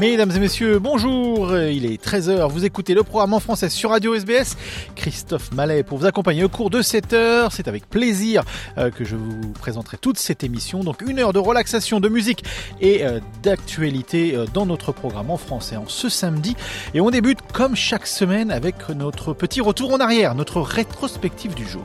[0.00, 1.54] Mesdames et messieurs, bonjour.
[1.58, 2.48] Il est 13h.
[2.50, 4.56] Vous écoutez le programme en français sur Radio SBS.
[4.96, 7.52] Christophe Mallet pour vous accompagner au cours de cette heure.
[7.52, 8.42] C'est avec plaisir
[8.78, 10.82] euh, que je vous présenterai toute cette émission.
[10.82, 12.44] Donc une heure de relaxation, de musique
[12.80, 16.56] et euh, d'actualité euh, dans notre programme en français en ce samedi.
[16.94, 21.68] Et on débute comme chaque semaine avec notre petit retour en arrière, notre rétrospective du
[21.68, 21.84] jour.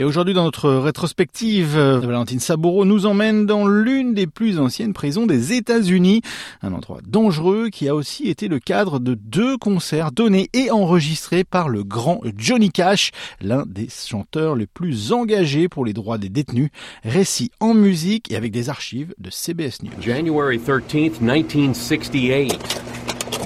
[0.00, 4.92] Et aujourd'hui, dans notre rétrospective, euh, Valentine Saboureau nous emmène dans l'une des plus anciennes
[4.92, 6.22] prisons des États-Unis,
[6.62, 11.42] un endroit dangereux qui a aussi été le cadre de deux concerts donnés et enregistrés
[11.42, 16.28] par le grand Johnny Cash, l'un des chanteurs les plus engagés pour les droits des
[16.28, 16.70] détenus.
[17.02, 19.90] Récit en musique et avec des archives de CBS News.
[20.00, 22.56] January 13th, 1968.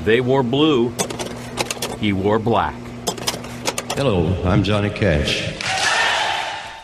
[0.04, 0.92] They wore blue.
[2.02, 2.74] He wore black.
[3.96, 5.61] Hello, I'm Johnny Cash.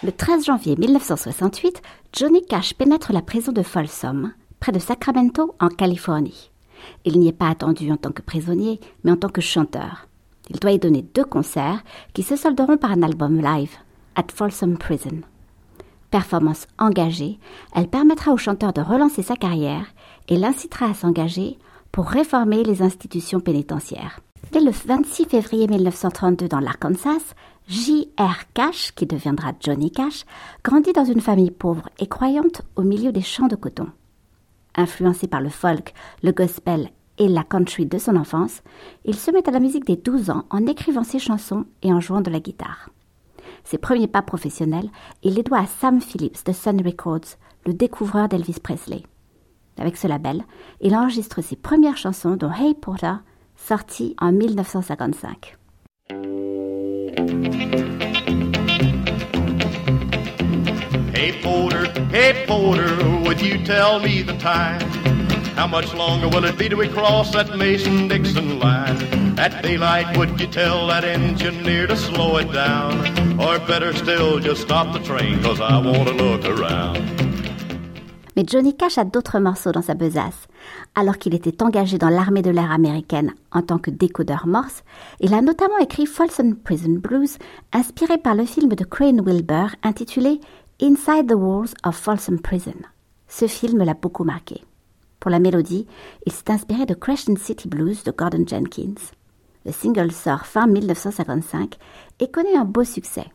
[0.04, 1.82] Le 13 janvier 1968,
[2.12, 6.52] Johnny Cash pénètre la prison de Folsom, près de Sacramento, en Californie.
[7.04, 10.06] Il n'y est pas attendu en tant que prisonnier, mais en tant que chanteur.
[10.50, 11.82] Il doit y donner deux concerts
[12.12, 13.72] qui se solderont par un album live,
[14.14, 15.22] At Folsom Prison.
[16.12, 17.40] Performance engagée,
[17.74, 19.86] elle permettra au chanteur de relancer sa carrière
[20.28, 21.58] et l'incitera à s'engager
[21.90, 24.20] pour réformer les institutions pénitentiaires.
[24.52, 27.34] Dès le 26 février 1932 dans l'Arkansas,
[27.68, 28.50] J.R.
[28.54, 30.24] Cash, qui deviendra Johnny Cash,
[30.64, 33.88] grandit dans une famille pauvre et croyante au milieu des champs de coton.
[34.74, 35.92] Influencé par le folk,
[36.22, 38.62] le gospel et la country de son enfance,
[39.04, 42.00] il se met à la musique dès 12 ans en écrivant ses chansons et en
[42.00, 42.88] jouant de la guitare.
[43.64, 44.88] Ses premiers pas professionnels,
[45.22, 47.36] il les doit à Sam Phillips de Sun Records,
[47.66, 49.02] le découvreur d'Elvis Presley.
[49.76, 50.42] Avec ce label,
[50.80, 53.16] il enregistre ses premières chansons dont Hey Porter,
[53.56, 55.58] sortie en 1955.
[61.14, 64.80] Hey Porter, hey Porter, would you tell me the time?
[65.54, 69.38] How much longer will it be till we cross that Mason-Dixon line?
[69.38, 73.40] At daylight, would you tell that engineer to slow it down?
[73.40, 77.02] Or better still, just stop the train, cause I want to look around.
[78.36, 80.46] Mais Johnny Cash a d'autres morceaux dans sa besace.
[80.98, 84.82] Alors qu'il était engagé dans l'armée de l'air américaine en tant que décodeur morse,
[85.20, 87.38] il a notamment écrit Folsom Prison Blues,
[87.72, 90.40] inspiré par le film de Crane Wilbur intitulé
[90.82, 92.74] Inside the Walls of Folsom Prison.
[93.28, 94.64] Ce film l'a beaucoup marqué.
[95.20, 95.86] Pour la mélodie,
[96.26, 99.00] il s'est inspiré de Crescent City Blues de Gordon Jenkins.
[99.66, 101.76] Le single sort fin 1955
[102.18, 103.26] et connaît un beau succès.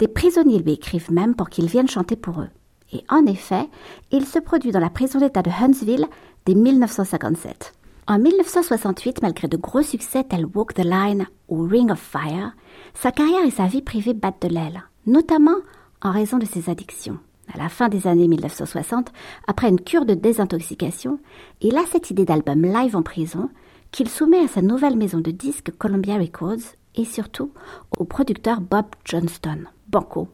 [0.00, 2.50] Des prisonniers lui écrivent même pour qu'il vienne chanter pour eux.
[2.92, 3.68] Et en effet,
[4.12, 6.06] il se produit dans la prison d'État de Huntsville
[6.46, 7.72] dès 1957.
[8.06, 12.52] En 1968, malgré de gros succès tels Walk the Line ou Ring of Fire,
[12.94, 15.56] sa carrière et sa vie privée battent de l'aile, notamment
[16.02, 17.18] en raison de ses addictions.
[17.52, 19.12] À la fin des années 1960,
[19.48, 21.18] après une cure de désintoxication,
[21.60, 23.50] il a cette idée d'album live en prison
[23.90, 27.50] qu'il soumet à sa nouvelle maison de disques Columbia Records et surtout
[27.98, 30.28] au producteur Bob Johnston, Banco.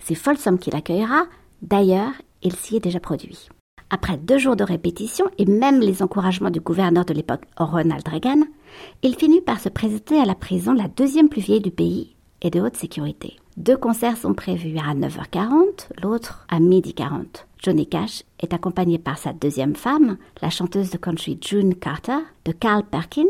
[0.00, 1.24] C'est Folsom qui l'accueillera,
[1.62, 2.12] d'ailleurs,
[2.42, 3.48] il s'y est déjà produit.
[3.94, 8.40] Après deux jours de répétition et même les encouragements du gouverneur de l'époque Ronald Reagan,
[9.04, 12.50] il finit par se présenter à la prison la deuxième plus vieille du pays et
[12.50, 13.36] de haute sécurité.
[13.56, 17.44] Deux concerts sont prévus à 9h40, l'autre à 12h40.
[17.62, 22.50] Johnny Cash est accompagné par sa deuxième femme, la chanteuse de country June Carter, de
[22.50, 23.22] Carl Perkins,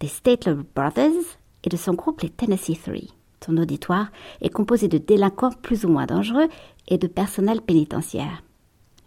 [0.00, 3.14] des Statler Brothers et de son groupe les Tennessee Three.
[3.46, 4.08] Son auditoire
[4.42, 6.48] est composé de délinquants plus ou moins dangereux
[6.86, 8.42] et de personnel pénitentiaire.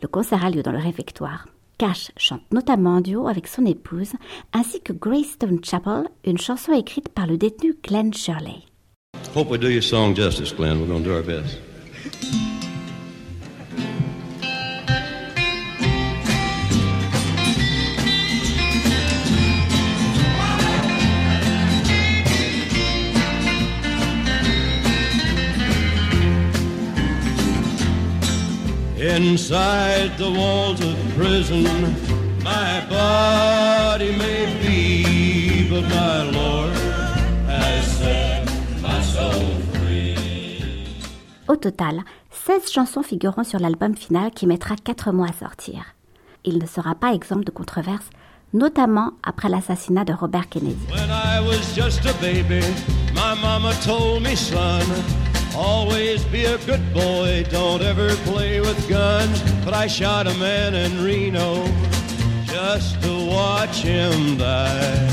[0.02, 1.48] Le concert a lieu dans le réfectoire.
[1.78, 4.14] Cash chante notamment en duo avec son épouse,
[4.54, 8.64] ainsi que Greystone Chapel, une chanson écrite par le détenu Glenn Shirley.
[9.36, 10.80] Hope we do your song justice, Glenn.
[10.80, 11.58] We're going do our best.
[29.02, 31.64] Inside the walls of prison,
[32.44, 36.74] my body may be, but my Lord
[37.48, 38.46] has set
[38.82, 40.18] my soul free.
[41.48, 42.04] Au total,
[42.46, 45.96] 16 chansons figureront sur l'album final qui mettra 4 mois à sortir.
[46.44, 48.10] Il ne sera pas exempt de controverses,
[48.54, 50.76] notamment après l'assassinat de Robert Kennedy.
[50.90, 52.60] When I was just a baby,
[53.16, 54.84] my mama told me, son,
[55.60, 59.42] always be a good boy, don't ever play with guns.
[59.66, 61.66] But I shot a man in Reno
[62.46, 65.08] just to watch him die.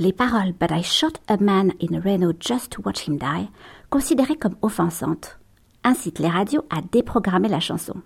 [0.00, 3.48] Les paroles But I shot a man in Reno just to watch him die,
[3.90, 5.38] considérées comme offensantes,
[5.84, 8.02] incitent les radios à déprogrammer la chanson.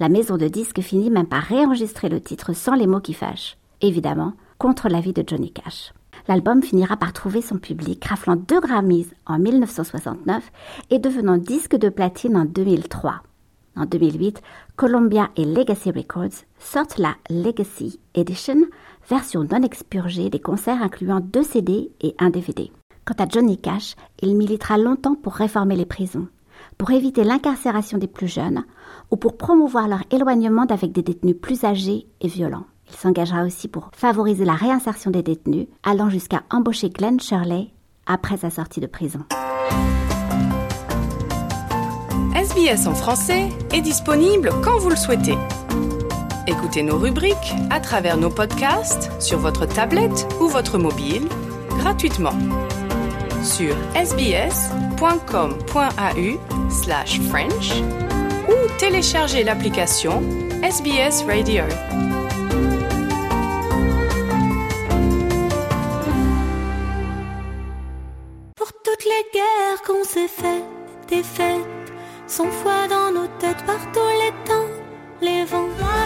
[0.00, 3.56] La maison de disques finit même par réenregistrer le titre sans les mots qui fâchent,
[3.80, 5.92] évidemment contre l'avis de Johnny Cash.
[6.26, 10.50] L'album finira par trouver son public, raflant deux Grammys en 1969
[10.90, 13.22] et devenant disque de platine en 2003.
[13.76, 14.40] En 2008,
[14.76, 18.62] Columbia et Legacy Records sortent la Legacy Edition,
[19.08, 22.70] version non expurgée des concerts incluant deux CD et un DVD.
[23.04, 26.28] Quant à Johnny Cash, il militera longtemps pour réformer les prisons,
[26.78, 28.64] pour éviter l'incarcération des plus jeunes
[29.10, 32.64] ou pour promouvoir leur éloignement d'avec des détenus plus âgés et violents.
[32.88, 37.68] Il s'engagera aussi pour favoriser la réinsertion des détenus, allant jusqu'à embaucher Glenn Shirley
[38.06, 39.20] après sa sortie de prison.
[42.34, 45.38] SBS en français est disponible quand vous le souhaitez.
[46.46, 51.26] Écoutez nos rubriques à travers nos podcasts sur votre tablette ou votre mobile
[51.78, 52.34] gratuitement
[53.42, 55.00] sur sbs.com.au
[56.70, 57.72] slash French
[58.48, 60.22] ou téléchargez l'application
[60.62, 61.64] SBS Radio.
[68.94, 70.64] Toutes les guerres qu'on s'est faites,
[71.08, 71.92] des fêtes,
[72.26, 74.68] sans foi dans nos têtes par tous les temps,
[75.20, 75.68] les vents.
[75.80, 76.04] Moi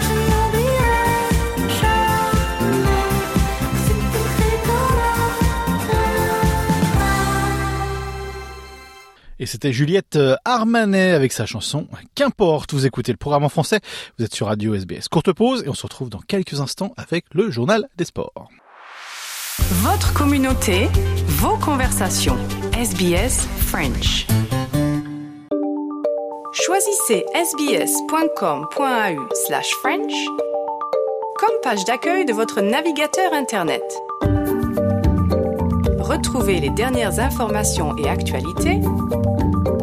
[9.41, 12.73] Et c'était Juliette euh, Armanet avec sa chanson Qu'importe.
[12.73, 13.79] Vous écoutez le programme en français.
[14.17, 15.07] Vous êtes sur Radio SBS.
[15.07, 18.49] Courte pause et on se retrouve dans quelques instants avec le journal des sports.
[19.59, 20.89] Votre communauté,
[21.27, 22.37] vos conversations.
[22.79, 24.25] SBS French.
[26.53, 30.13] Choisissez sbs.com.au slash French
[31.37, 33.83] comme page d'accueil de votre navigateur Internet.
[35.99, 38.79] Retrouvez les dernières informations et actualités,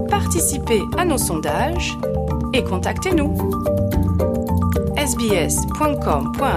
[0.08, 1.98] participez à nos sondages
[2.54, 3.36] et contactez-nous.
[4.96, 6.48] sbs.com.au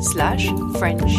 [0.00, 1.18] slash French.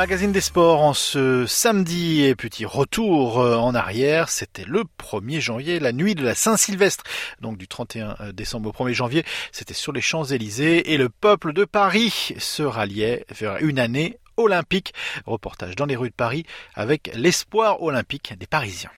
[0.00, 5.40] Magazine des sports en ce samedi et petit retour euh, en arrière, c'était le 1er
[5.40, 7.04] janvier, la nuit de la Saint-Sylvestre,
[7.42, 11.66] donc du 31 décembre au 1er janvier, c'était sur les Champs-Élysées et le peuple de
[11.66, 14.94] Paris se ralliait vers une année olympique.
[15.26, 18.90] Reportage dans les rues de Paris avec l'espoir olympique des Parisiens.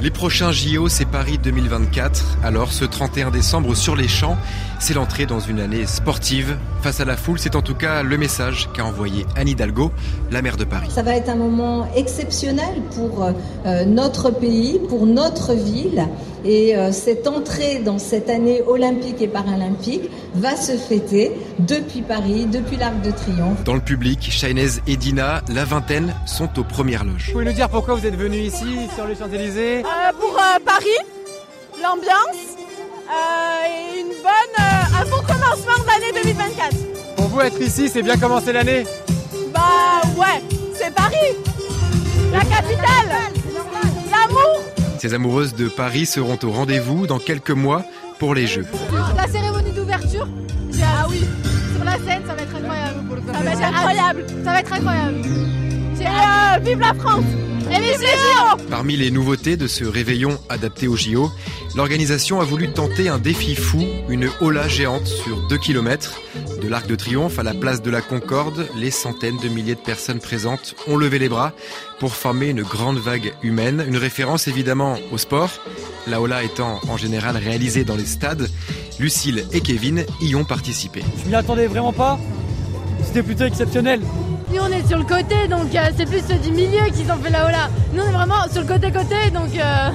[0.00, 2.38] Les prochains JO, c'est Paris 2024.
[2.44, 4.36] Alors, ce 31 décembre sur les champs,
[4.78, 6.56] c'est l'entrée dans une année sportive.
[6.82, 9.90] Face à la foule, c'est en tout cas le message qu'a envoyé Anne Hidalgo,
[10.30, 10.86] la maire de Paris.
[10.88, 13.24] Ça va être un moment exceptionnel pour
[13.66, 16.06] euh, notre pays, pour notre ville.
[16.44, 22.46] Et euh, cette entrée dans cette année olympique et paralympique va se fêter depuis Paris,
[22.46, 23.64] depuis l'Arc de Triomphe.
[23.64, 27.26] Dans le public, Shainez et Dina, la vingtaine, sont aux premières loges.
[27.26, 29.82] Vous pouvez nous dire pourquoi vous êtes venus ici, sur les Champs-Élysées?
[30.20, 30.98] Pour euh, Paris,
[31.82, 32.56] l'ambiance
[33.08, 36.76] euh, et une bonne, euh, un bon commencement de l'année 2024.
[37.16, 38.84] Pour vous, être ici, c'est bien commencer l'année?
[39.52, 40.42] Bah ouais,
[40.74, 41.36] c'est Paris,
[42.32, 43.32] la capitale,
[44.10, 44.62] l'amour.
[44.98, 47.82] Ces amoureuses de Paris seront au rendez-vous dans quelques mois
[48.18, 48.66] pour les Jeux.
[49.16, 50.28] La cérémonie d'ouverture,
[50.82, 51.24] ah oui,
[51.74, 53.22] sur la scène, ça va être incroyable.
[53.32, 54.26] Ça va être incroyable.
[54.44, 55.22] Ça va être incroyable.
[56.00, 57.24] Euh, vive la France
[57.70, 61.30] et vive les JO Parmi les nouveautés de ce réveillon adapté au JO,
[61.74, 66.20] l'organisation a voulu tenter un défi fou, une hola géante sur 2 km.
[66.60, 69.80] De l'Arc de Triomphe à la place de la Concorde, les centaines de milliers de
[69.80, 71.52] personnes présentes ont levé les bras
[71.98, 75.50] pour former une grande vague humaine, une référence évidemment au sport.
[76.06, 78.48] La hola étant en général réalisée dans les stades,
[78.98, 81.02] Lucille et Kevin y ont participé.
[81.22, 82.18] Je m'y attendais vraiment pas.
[83.04, 84.00] C'était plutôt exceptionnel.
[84.88, 87.68] Sur le côté donc euh, c'est plus ceux du milieu qui ont fait la hola.
[87.92, 89.90] Nous on est vraiment sur le côté-côté donc euh,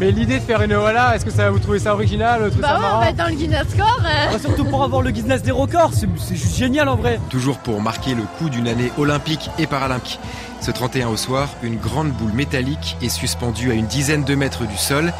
[0.00, 2.62] Mais l'idée de faire une hola, est-ce que ça vous trouvez ça original vous trouvez
[2.62, 4.00] bah ça ouais on va être dans le Guinness Score.
[4.04, 4.32] euh.
[4.34, 7.20] Ah, surtout pour avoir le Guinness des records, c'est c'est juste génial en vrai.
[7.30, 10.18] Toujours pour marquer le coup d'une année olympique et paralympique.
[10.60, 14.66] Ce 31 au soir, une grande boule métallique est suspendue à une dizaine de mètres
[14.66, 15.12] du sol.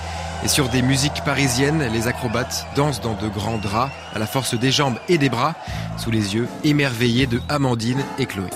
[0.44, 4.54] Et sur des musiques parisiennes, les acrobates dansent dans de grands draps, à la force
[4.58, 5.54] des jambes et des bras,
[5.96, 8.50] sous les yeux émerveillés de Amandine et Chloé.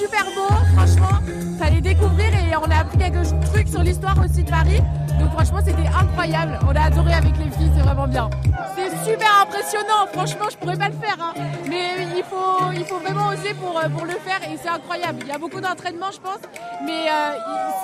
[0.00, 1.18] Super beau, franchement.
[1.58, 4.80] Fallait découvrir et on a appris quelques trucs sur l'histoire aussi de Paris.
[5.20, 6.58] Donc franchement, c'était incroyable.
[6.66, 8.30] On a adoré avec les filles, c'est vraiment bien.
[8.74, 10.06] C'est super impressionnant.
[10.12, 11.34] Franchement, je pourrais pas le faire, hein.
[11.68, 15.18] mais il faut, il faut vraiment oser pour, euh, pour le faire et c'est incroyable.
[15.22, 16.40] Il y a beaucoup d'entraînement, je pense,
[16.86, 17.34] mais euh,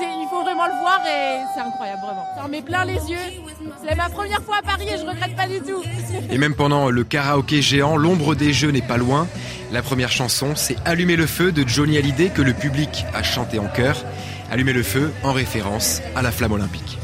[0.00, 2.25] il, faut vraiment le voir et c'est incroyable, vraiment.
[2.37, 3.43] Ça en met plein les yeux.
[3.87, 5.83] C'est ma première fois à Paris et je regrette pas du tout.
[6.31, 9.28] Et même pendant le karaoké géant, l'ombre des jeux n'est pas loin.
[9.73, 13.59] La première chanson, c'est Allumer le feu de Johnny Hallyday que le public a chanté
[13.59, 14.05] en chœur.
[14.50, 16.99] Allumer le feu en référence à la flamme olympique.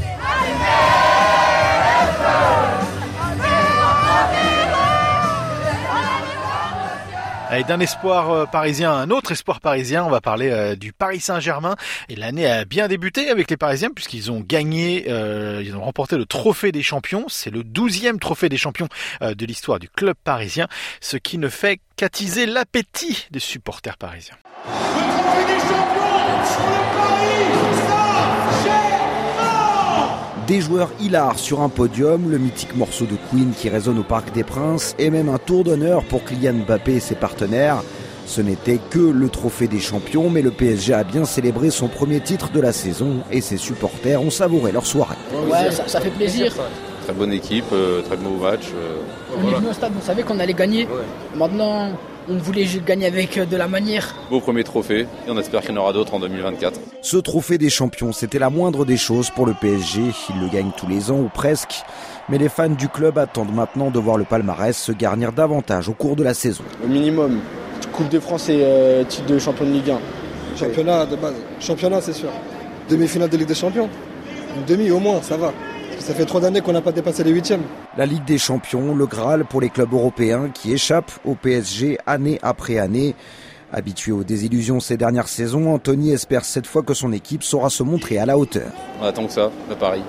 [7.54, 10.94] Et d'un espoir euh, parisien à un autre espoir parisien, on va parler euh, du
[10.94, 11.76] Paris Saint-Germain.
[12.08, 16.16] Et l'année a bien débuté avec les Parisiens puisqu'ils ont gagné, euh, ils ont remporté
[16.16, 17.26] le trophée des champions.
[17.28, 18.88] C'est le douzième trophée des champions
[19.20, 20.66] de l'histoire du club parisien,
[21.02, 24.36] ce qui ne fait qu'attiser l'appétit des supporters parisiens.
[30.60, 34.44] Joueurs hilars sur un podium, le mythique morceau de Queen qui résonne au Parc des
[34.44, 37.82] Princes et même un tour d'honneur pour Kylian Mbappé et ses partenaires.
[38.26, 42.20] Ce n'était que le trophée des champions, mais le PSG a bien célébré son premier
[42.20, 45.16] titre de la saison et ses supporters ont savouré leur soirée.
[45.50, 46.52] Ouais, ça, ça fait plaisir.
[47.04, 48.66] Très bonne équipe, euh, très beau match.
[48.76, 48.96] euh,
[49.36, 50.86] On est venu au stade, on savait qu'on allait gagner.
[51.34, 51.90] Maintenant,
[52.28, 54.14] on voulait juste gagner avec euh, de la manière.
[54.30, 56.78] Beau premier trophée et on espère qu'il y en aura d'autres en 2024.
[57.02, 60.00] Ce trophée des champions, c'était la moindre des choses pour le PSG.
[60.30, 61.82] Il le gagne tous les ans ou presque.
[62.28, 65.92] Mais les fans du club attendent maintenant de voir le palmarès se garnir davantage au
[65.92, 66.64] cours de la saison.
[66.84, 67.40] Au minimum,
[67.92, 69.98] Coupe de France et euh, titre de champion de Ligue 1.
[70.56, 71.34] Championnat de base.
[71.60, 72.30] Championnat, c'est sûr.
[72.88, 73.88] Demi-finale de Ligue des Champions.
[74.56, 75.52] Une demi au moins, ça va.
[76.02, 77.62] Ça fait trop d'années qu'on n'a pas dépassé les huitièmes.
[77.96, 82.40] La Ligue des Champions, le Graal pour les clubs européens qui échappent au PSG année
[82.42, 83.14] après année.
[83.72, 87.84] Habitué aux désillusions ces dernières saisons, Anthony espère cette fois que son équipe saura se
[87.84, 88.72] montrer à la hauteur.
[89.00, 90.02] On attend que ça à Paris.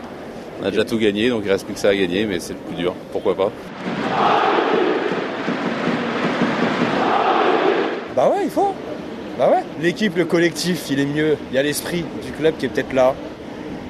[0.62, 2.54] On a déjà tout gagné, donc il reste plus que ça à gagner, mais c'est
[2.54, 2.96] le plus dur.
[3.12, 3.52] Pourquoi pas?
[8.16, 8.74] Bah ouais, il faut.
[9.38, 9.64] Bah ouais.
[9.80, 11.38] L'équipe, le collectif, il est mieux.
[11.52, 13.14] Il y a l'esprit du club qui est peut-être là.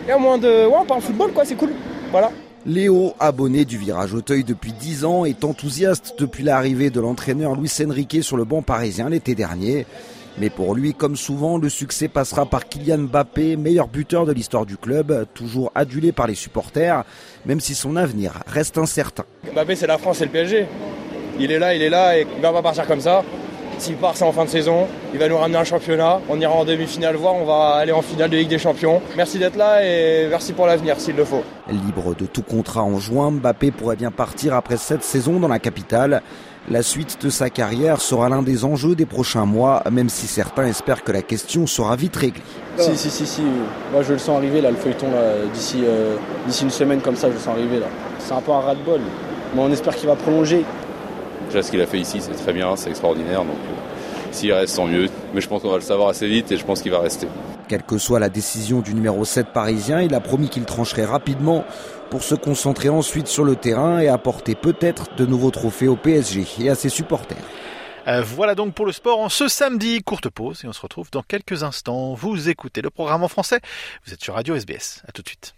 [0.05, 0.67] Il y a moins de.
[0.67, 1.71] Ouais, on parle football quoi, c'est cool.
[2.13, 2.29] Voilà.
[2.67, 7.71] Léo, abonné du virage Auteuil depuis 10 ans, est enthousiaste depuis l'arrivée de l'entraîneur Luis
[7.83, 9.87] Enrique sur le banc parisien l'été dernier.
[10.37, 14.67] Mais pour lui, comme souvent, le succès passera par Kylian Mbappé, meilleur buteur de l'histoire
[14.67, 17.03] du club, toujours adulé par les supporters,
[17.47, 19.25] même si son avenir reste incertain.
[19.51, 20.67] Mbappé, c'est la France, c'est le PSG.
[21.39, 23.23] Il est là, il est là et il va pas partir comme ça.
[23.77, 24.87] S'il part, c'est en fin de saison.
[25.13, 26.21] Il va nous ramener un championnat.
[26.29, 27.35] On ira en demi-finale voir.
[27.35, 29.01] On va aller en finale de Ligue des Champions.
[29.17, 31.43] Merci d'être là et merci pour l'avenir s'il le faut.
[31.69, 35.59] Libre de tout contrat en juin, Mbappé pourrait bien partir après cette saison dans la
[35.59, 36.21] capitale.
[36.69, 40.65] La suite de sa carrière sera l'un des enjeux des prochains mois, même si certains
[40.65, 42.41] espèrent que la question sera vite réglée.
[42.77, 43.41] Si, si, si, si.
[43.91, 45.07] Moi, je le sens arriver, là, le feuilleton,
[45.53, 46.15] d'ici, euh,
[46.47, 47.87] d'ici une semaine comme ça, je le sens arriver, là.
[48.19, 49.01] C'est un peu un ras-de-bol.
[49.53, 50.63] Mais on espère qu'il va prolonger.
[51.53, 53.45] Déjà, ce qu'il a fait ici, c'est très bien, c'est extraordinaire.
[53.45, 55.07] Donc, euh, s'il reste, tant mieux.
[55.35, 57.27] Mais je pense qu'on va le savoir assez vite et je pense qu'il va rester.
[57.67, 61.63] Quelle que soit la décision du numéro 7 parisien, il a promis qu'il trancherait rapidement
[62.09, 66.47] pour se concentrer ensuite sur le terrain et apporter peut-être de nouveaux trophées au PSG
[66.61, 67.37] et à ses supporters.
[68.07, 70.01] Euh, voilà donc pour le sport en ce samedi.
[70.01, 72.15] Courte pause et on se retrouve dans quelques instants.
[72.15, 73.59] Vous écoutez le programme en français.
[74.07, 75.03] Vous êtes sur Radio SBS.
[75.07, 75.53] À tout de suite.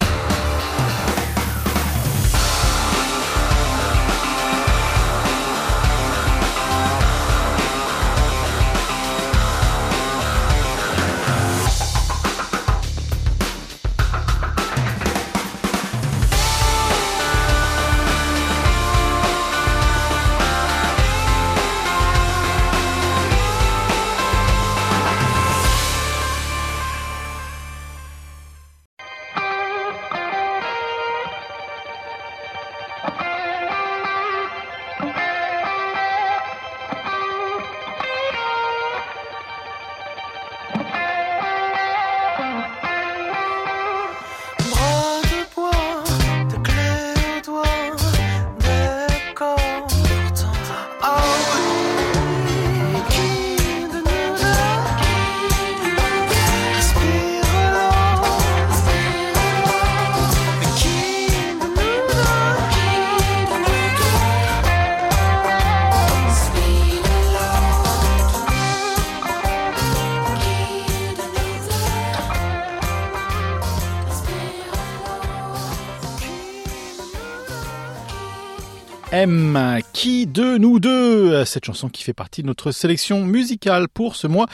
[79.93, 84.27] Qui de nous deux Cette chanson qui fait partie de notre sélection musicale pour ce
[84.27, 84.47] mois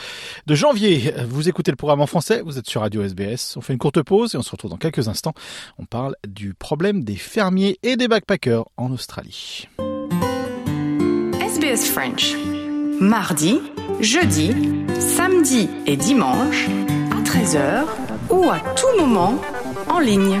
[0.46, 1.12] de janvier.
[1.28, 3.56] Vous écoutez le programme en français, vous êtes sur Radio SBS.
[3.56, 5.34] On fait une courte pause et on se retrouve dans quelques instants.
[5.78, 9.66] On parle du problème des fermiers et des backpackers en Australie.
[11.40, 12.36] SBS French.
[13.00, 13.58] Mardi,
[14.00, 14.52] jeudi,
[15.00, 16.68] samedi et dimanche
[17.10, 17.84] à 13h
[18.30, 19.40] ou à tout moment
[19.88, 20.40] en ligne.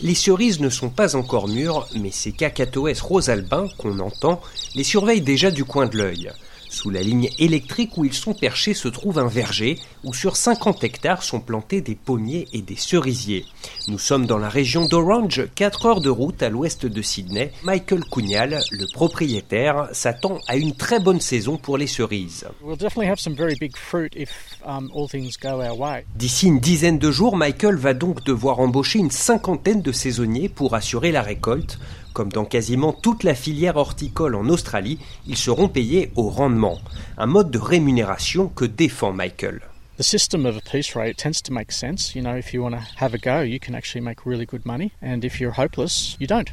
[0.00, 4.42] Les cerises ne sont pas encore mûres, mais ces cacatoès rosalbins qu'on entend
[4.74, 6.30] les surveillent déjà du coin de l'œil.
[6.76, 10.84] Sous la ligne électrique où ils sont perchés se trouve un verger où sur 50
[10.84, 13.46] hectares sont plantés des pommiers et des cerisiers.
[13.88, 17.50] Nous sommes dans la région d'Orange, 4 heures de route à l'ouest de Sydney.
[17.62, 22.44] Michael Cugnal, le propriétaire, s'attend à une très bonne saison pour les cerises.
[26.14, 30.74] D'ici une dizaine de jours, Michael va donc devoir embaucher une cinquantaine de saisonniers pour
[30.74, 31.78] assurer la récolte.
[32.16, 36.78] Comme dans quasiment toute la filière horticole en Australie, ils seront payés au rendement,
[37.18, 39.60] un mode de rémunération que défend Michael.
[39.98, 42.14] The system of a piece rate tends to make sense.
[42.14, 44.64] You know, if you want to have a go, you can actually make really good
[44.64, 46.48] money, and if you're hopeless, you don't.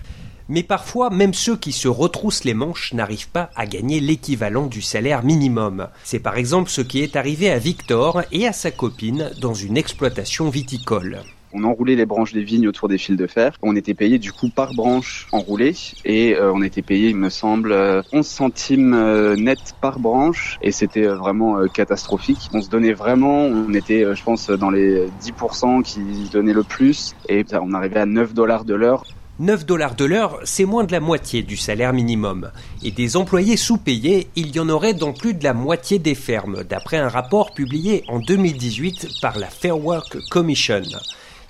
[0.49, 4.81] Mais parfois, même ceux qui se retroussent les manches n'arrivent pas à gagner l'équivalent du
[4.81, 5.87] salaire minimum.
[6.03, 9.77] C'est par exemple ce qui est arrivé à Victor et à sa copine dans une
[9.77, 11.23] exploitation viticole.
[11.55, 13.53] On enroulait les branches des vignes autour des fils de fer.
[13.61, 17.29] On était payé du coup par branche enroulée et euh, on était payé, il me
[17.29, 17.75] semble,
[18.11, 22.49] 11 centimes euh, net par branche et c'était euh, vraiment catastrophique.
[22.53, 27.13] On se donnait vraiment, on était, je pense, dans les 10% qui donnaient le plus
[27.29, 29.03] et on arrivait à 9 dollars de l'heure.
[29.39, 32.51] 9 dollars de l'heure, c'est moins de la moitié du salaire minimum.
[32.83, 36.63] Et des employés sous-payés, il y en aurait dans plus de la moitié des fermes,
[36.63, 40.83] d'après un rapport publié en 2018 par la Fair Work Commission.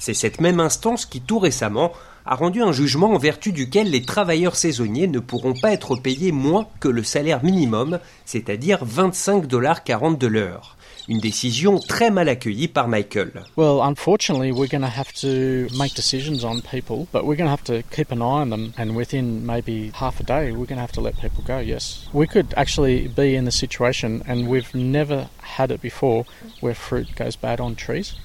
[0.06, 1.94] C'est cette même instance qui, tout récemment,
[2.26, 6.34] a rendu un jugement en vertu duquel les travailleurs saisonniers ne pourront pas être payés
[6.34, 9.80] moins que le salaire minimum, c'est-à-dire 25,40 dollars
[10.18, 10.76] de l'heure.
[11.08, 13.32] Une décision très mal accueillie par Michael.
[13.56, 17.56] Well, unfortunately, we're going to have to make decisions on people, but we're going to
[17.56, 20.76] have to keep an eye on them, and within maybe half a day, we're going
[20.76, 21.60] to have to let people go.
[21.60, 26.26] Yes, we could actually be in the situation, and we've never had it before,
[26.60, 28.16] where fruit goes bad on trees.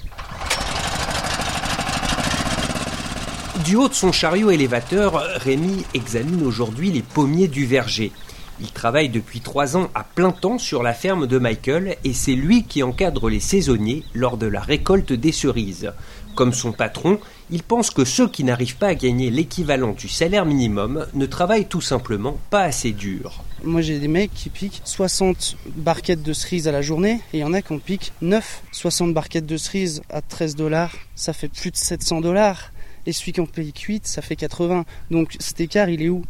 [3.65, 8.13] Du haut de son chariot élévateur, Rémi examine aujourd'hui les pommiers du verger.
[8.61, 12.35] Il travaille depuis trois ans à plein temps sur la ferme de Michael et c'est
[12.35, 15.93] lui qui encadre les saisonniers lors de la récolte des cerises.
[16.35, 17.19] Comme son patron,
[17.51, 21.69] il pense que ceux qui n'arrivent pas à gagner l'équivalent du salaire minimum ne travaillent
[21.69, 23.43] tout simplement pas assez dur.
[23.65, 27.41] Moi j'ai des mecs qui piquent 60 barquettes de cerises à la journée et il
[27.41, 28.63] y en a qui en piquent 9.
[28.71, 32.71] 60 barquettes de cerises à 13 dollars, ça fait plus de 700 dollars
[33.09, 34.85] et celui qui en paye cuite, ça fait 80.
[35.11, 36.23] Donc cet écart, il est où?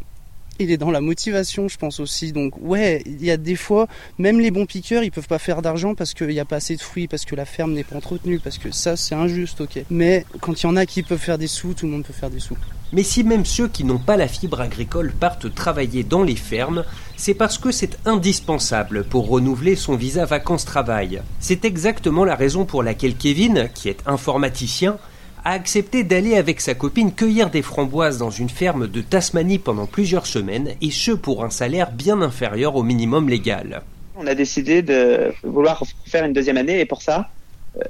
[0.61, 2.31] Il est dans la motivation, je pense aussi.
[2.31, 3.87] Donc ouais, il y a des fois,
[4.17, 6.77] même les bons piqueurs, ils peuvent pas faire d'argent parce qu'il n'y a pas assez
[6.77, 9.83] de fruits, parce que la ferme n'est pas entretenue, parce que ça c'est injuste, ok.
[9.89, 12.13] Mais quand il y en a qui peuvent faire des sous, tout le monde peut
[12.13, 12.57] faire des sous.
[12.93, 16.85] Mais si même ceux qui n'ont pas la fibre agricole partent travailler dans les fermes,
[17.17, 21.21] c'est parce que c'est indispensable pour renouveler son visa vacances-travail.
[21.41, 24.97] C'est exactement la raison pour laquelle Kevin, qui est informaticien,
[25.43, 29.85] a accepté d'aller avec sa copine cueillir des framboises dans une ferme de Tasmanie pendant
[29.85, 33.81] plusieurs semaines, et ce pour un salaire bien inférieur au minimum légal.
[34.15, 37.29] On a décidé de vouloir faire une deuxième année, et pour ça,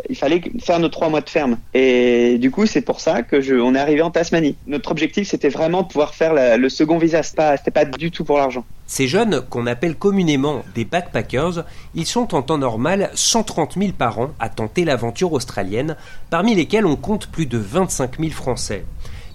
[0.10, 1.58] il fallait faire nos trois mois de ferme.
[1.74, 4.56] Et du coup, c'est pour ça que on est arrivé en Tasmanie.
[4.68, 7.24] Notre objectif, c'était vraiment pouvoir faire le second visa.
[7.24, 8.66] C'était pas, pas du tout pour l'argent.
[8.88, 11.64] Ces jeunes, qu'on appelle communément des backpackers,
[11.94, 15.96] ils sont en temps normal 130 000 par an à tenter l'aventure australienne,
[16.30, 18.86] parmi lesquels on compte plus de 25 000 Français.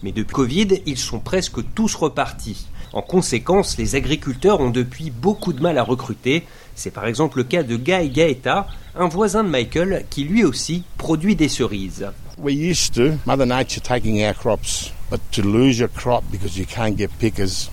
[0.03, 2.67] Mais depuis Covid, ils sont presque tous repartis.
[2.93, 6.45] En conséquence, les agriculteurs ont depuis beaucoup de mal à recruter.
[6.75, 10.85] C'est par exemple le cas de Guy Gaeta, un voisin de Michael qui lui aussi
[10.99, 12.07] produit des cerises.
[12.39, 16.67] We used to, Mother Nature taking our crops, but to lose your crop because you
[16.67, 17.71] can't get pickers,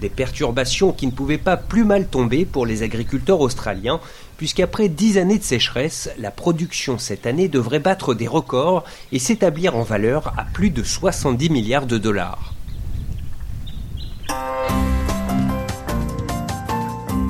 [0.00, 4.00] Des perturbations qui ne pouvaient pas plus mal tomber pour les agriculteurs australiens,
[4.36, 9.76] puisqu'après dix années de sécheresse, la production cette année devrait battre des records et s'établir
[9.76, 12.54] en valeur à plus de 70 milliards de dollars.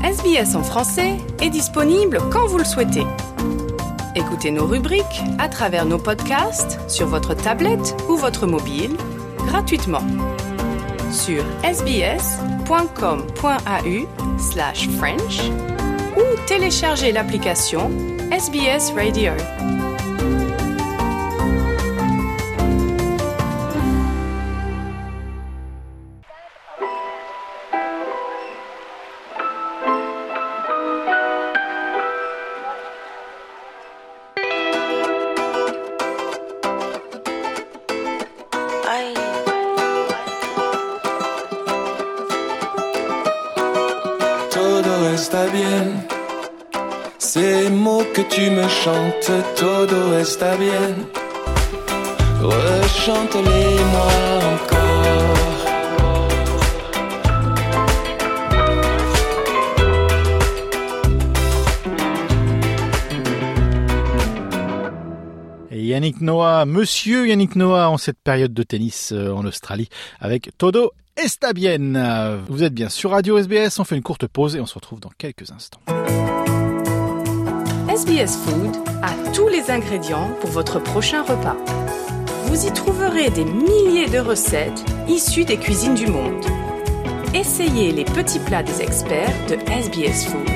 [0.02, 3.06] SBS en français est disponible quand vous le souhaitez.
[4.16, 8.96] Écoutez nos rubriques à travers nos podcasts sur votre tablette ou votre mobile
[9.46, 10.02] gratuitement
[11.12, 12.68] sur sbs.com.au
[14.38, 15.40] slash French
[16.16, 17.90] ou téléchargez l'application
[18.30, 19.32] SBS Radio.
[49.22, 51.08] Chantes, todo está bien.
[52.40, 54.12] Rechante-les-moi
[54.54, 54.82] encore.
[65.70, 69.88] Yannick Noah, monsieur Yannick Noah en cette période de tennis euh, en Australie
[70.20, 71.94] avec Todo está bien.
[71.94, 74.74] Euh, Vous êtes bien sur Radio SBS, on fait une courte pause et on se
[74.74, 75.80] retrouve dans quelques instants.
[77.94, 81.56] SBS Food a tous les ingrédients pour votre prochain repas.
[82.46, 86.42] Vous y trouverez des milliers de recettes issues des cuisines du monde.
[87.34, 90.48] Essayez les petits plats des experts de SBS Food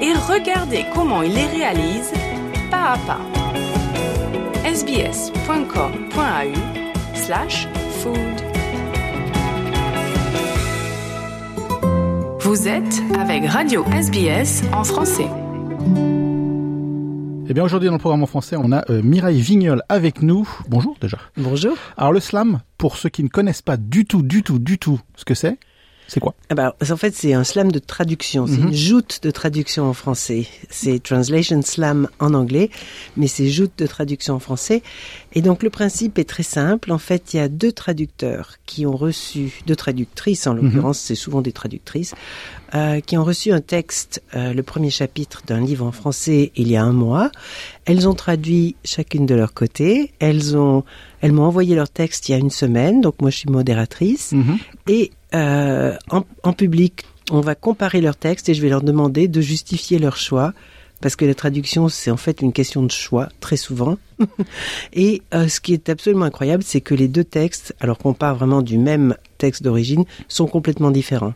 [0.00, 2.14] et regardez comment ils les réalisent
[2.70, 3.20] pas à pas.
[4.64, 6.06] sbs.com.au
[7.14, 7.68] slash
[8.02, 8.16] food
[12.40, 15.28] Vous êtes avec Radio SBS en français.
[17.50, 20.48] Eh bien aujourd'hui dans le programme en français, on a euh, Mireille Vignol avec nous.
[20.68, 21.18] Bonjour déjà.
[21.36, 21.76] Bonjour.
[21.96, 25.00] Alors le slam, pour ceux qui ne connaissent pas du tout, du tout, du tout
[25.16, 25.58] ce que c'est,
[26.06, 26.34] c'est quoi?
[26.48, 28.46] Ah bah, En fait, c'est un slam de traduction.
[28.48, 28.68] C'est Mhm.
[28.68, 30.46] une joute de traduction en français.
[30.68, 32.70] C'est translation slam en anglais,
[33.16, 34.82] mais c'est joute de traduction en français.
[35.32, 36.90] Et donc, le principe est très simple.
[36.90, 41.14] En fait, il y a deux traducteurs qui ont reçu, deux traductrices en l'occurrence, c'est
[41.14, 42.14] souvent des traductrices,
[42.74, 46.68] euh, qui ont reçu un texte, euh, le premier chapitre d'un livre en français il
[46.68, 47.30] y a un mois.
[47.84, 50.12] Elles ont traduit chacune de leur côté.
[50.18, 50.84] Elles ont,
[51.20, 53.00] elles m'ont envoyé leur texte il y a une semaine.
[53.00, 54.34] Donc, moi, je suis modératrice.
[54.88, 59.28] Et euh, en, en public, on va comparer leurs textes et je vais leur demander
[59.28, 60.52] de justifier leur choix.
[61.00, 63.96] Parce que la traduction, c'est en fait une question de choix, très souvent.
[64.92, 68.34] et euh, ce qui est absolument incroyable, c'est que les deux textes, alors qu'on part
[68.36, 71.32] vraiment du même texte d'origine, sont complètement différents.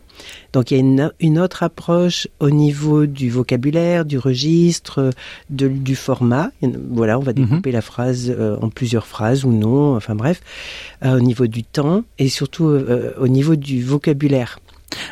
[0.52, 5.10] Donc il y a une, une autre approche au niveau du vocabulaire, du registre,
[5.48, 6.50] de- du format.
[6.90, 10.42] Voilà, on va découper la phrase euh, en plusieurs phrases ou non, enfin bref,
[11.04, 14.58] euh, au niveau du temps et surtout au niveau du vocabulaire.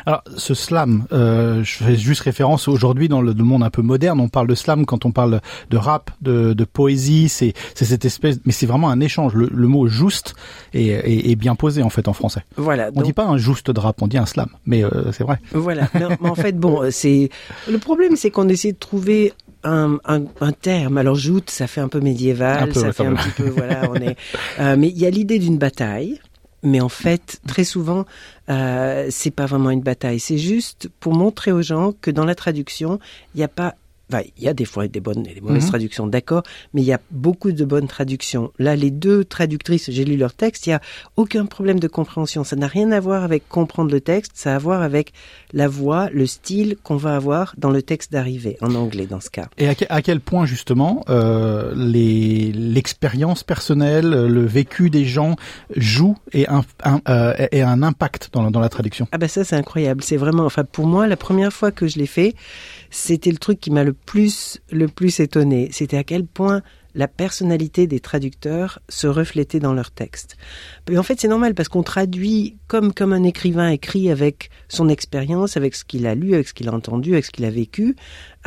[0.05, 4.19] Alors, ce slam, euh, je fais juste référence aujourd'hui dans le, monde un peu moderne.
[4.19, 7.29] On parle de slam quand on parle de rap, de, de poésie.
[7.29, 9.33] C'est cette espèce, mais c'est vraiment un échange.
[9.33, 10.35] Le, le mot juste
[10.73, 12.43] est, est, est bien posé en fait en français.
[12.57, 12.89] Voilà.
[12.95, 15.39] On dit pas un juste de rap, on dit un slam, mais euh, c'est vrai.
[15.51, 15.89] Voilà.
[15.93, 17.29] Mais, mais en fait, bon, c'est
[17.69, 19.33] le problème, c'est qu'on essaie de trouver
[19.63, 20.97] un, un, un terme.
[20.97, 23.89] Alors joute, ça fait un peu médiéval, Un peu, ça fait un petit peu, voilà,
[23.89, 24.15] on est.
[24.59, 26.19] euh, mais il y a l'idée d'une bataille.
[26.65, 28.05] Mais en fait, très souvent,
[28.49, 30.19] euh, c'est pas vraiment une bataille.
[30.19, 32.99] C'est juste pour montrer aux gens que dans la traduction,
[33.33, 33.75] il n'y a pas
[34.11, 35.69] Enfin, il y a des fois des bonnes et des mauvaises Mhm.
[35.69, 38.51] traductions, d'accord, mais il y a beaucoup de bonnes traductions.
[38.59, 40.81] Là, les deux traductrices, j'ai lu leur texte, il n'y a
[41.15, 42.43] aucun problème de compréhension.
[42.43, 45.13] Ça n'a rien à voir avec comprendre le texte, ça a à voir avec
[45.51, 49.29] la voix, le style qu'on va avoir dans le texte d'arrivée, en anglais dans ce
[49.31, 49.47] cas.
[49.57, 51.73] Et à, que- à quel point justement euh,
[52.53, 55.35] l'expérience personnelle, le vécu des gens
[55.75, 59.07] joue et un, un, euh, et un impact dans, la- dans la traduction?
[59.11, 61.97] Ah ben ça c'est incroyable, c'est vraiment enfin pour moi la première fois que je
[61.97, 62.35] l'ai fait,
[62.89, 66.61] c'était le truc qui m'a le plus le plus étonné, c'était à quel point
[66.95, 70.37] la personnalité des traducteurs se reflétait dans leur texte.
[70.89, 74.89] Mais en fait, c'est normal parce qu'on traduit comme comme un écrivain écrit avec son
[74.89, 77.49] expérience, avec ce qu'il a lu, avec ce qu'il a entendu, avec ce qu'il a
[77.49, 77.95] vécu,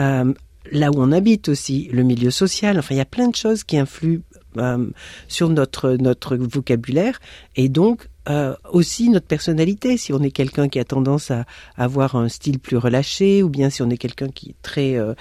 [0.00, 0.32] euh,
[0.70, 2.78] là où on habite aussi, le milieu social.
[2.78, 4.22] Enfin, il y a plein de choses qui influent
[4.58, 4.86] euh,
[5.28, 7.18] sur notre notre vocabulaire
[7.56, 9.96] et donc euh, aussi notre personnalité.
[9.96, 11.44] Si on est quelqu'un qui a tendance à
[11.76, 15.14] avoir un style plus relâché, ou bien si on est quelqu'un qui est très euh,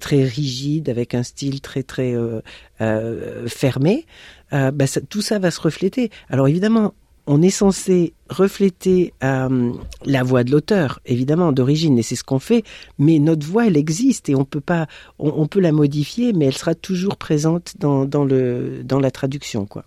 [0.00, 2.40] très rigide avec un style très très euh,
[2.80, 4.06] euh, fermé,
[4.52, 6.10] euh, bah, tout ça va se refléter.
[6.28, 6.94] Alors évidemment.
[7.30, 9.72] On est censé refléter euh,
[10.04, 12.64] la voix de l'auteur, évidemment d'origine, et c'est ce qu'on fait.
[12.98, 14.88] Mais notre voix, elle existe et on peut pas,
[15.20, 19.64] on, peut la modifier, mais elle sera toujours présente dans, dans le dans la traduction,
[19.64, 19.84] quoi.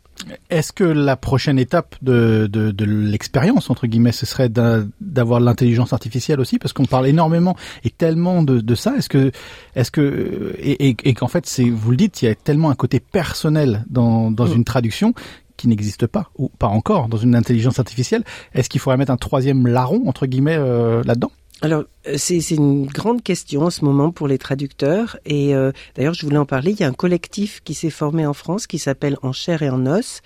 [0.49, 5.91] Est-ce que la prochaine étape de, de, de l'expérience, entre guillemets, ce serait d'avoir l'intelligence
[5.91, 6.59] artificielle aussi?
[6.59, 8.95] Parce qu'on parle énormément et tellement de, de ça.
[8.95, 9.31] Est-ce que,
[9.75, 12.69] est-ce que, et, et, et qu'en fait, c'est, vous le dites, il y a tellement
[12.69, 14.53] un côté personnel dans, dans mm.
[14.53, 15.13] une traduction
[15.57, 18.23] qui n'existe pas, ou pas encore, dans une intelligence artificielle.
[18.53, 21.31] Est-ce qu'il faudrait mettre un troisième larron, entre guillemets, euh, là-dedans?
[21.61, 25.17] Alors, euh, c'est une grande question en ce moment pour les traducteurs.
[25.25, 26.71] Et euh, d'ailleurs, je voulais en parler.
[26.71, 29.69] Il y a un collectif qui s'est formé en France qui s'appelle En chair et
[29.69, 30.21] en os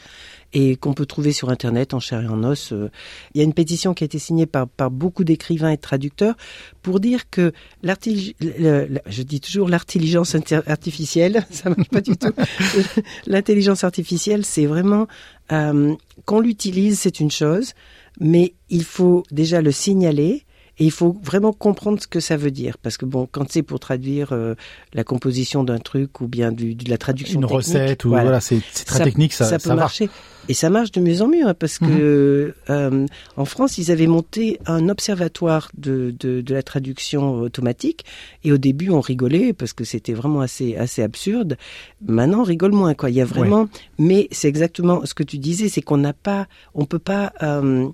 [0.53, 2.71] et qu'on peut trouver sur Internet en chair et en os.
[2.71, 2.89] Euh.
[3.33, 6.36] Il y a une pétition qui a été signée par, beaucoup d'écrivains et traducteurs
[6.81, 7.51] pour dire que
[7.83, 10.36] je dis toujours l'intelligence
[10.67, 12.31] artificielle, ça marche pas du tout.
[13.27, 15.07] L'intelligence artificielle, c'est vraiment
[15.51, 15.93] euh,
[16.25, 17.73] qu'on l'utilise, c'est une chose,
[18.19, 20.45] mais il faut déjà le signaler
[20.79, 22.77] et il faut vraiment comprendre ce que ça veut dire.
[22.77, 24.53] Parce que bon, quand c'est pour traduire euh,
[24.93, 28.61] la composition d'un truc ou bien du, de la traduction Une recette ou voilà, c'est
[28.85, 30.09] très technique, ça, ça peut marcher.
[30.49, 32.53] Et ça marche de mieux en mieux, hein, parce que mhm.
[32.69, 38.05] euh, en France, ils avaient monté un observatoire de, de, de, la traduction automatique.
[38.43, 41.57] Et au début, on rigolait parce que c'était vraiment assez assez absurde.
[42.05, 42.93] Maintenant, on rigole moins.
[42.93, 43.09] Quoi.
[43.09, 43.67] Il y a vraiment.
[43.97, 47.33] Mais c'est exactement ce que tu disais, c'est qu'on n'a pas, on peut pas.
[47.41, 47.89] Euh,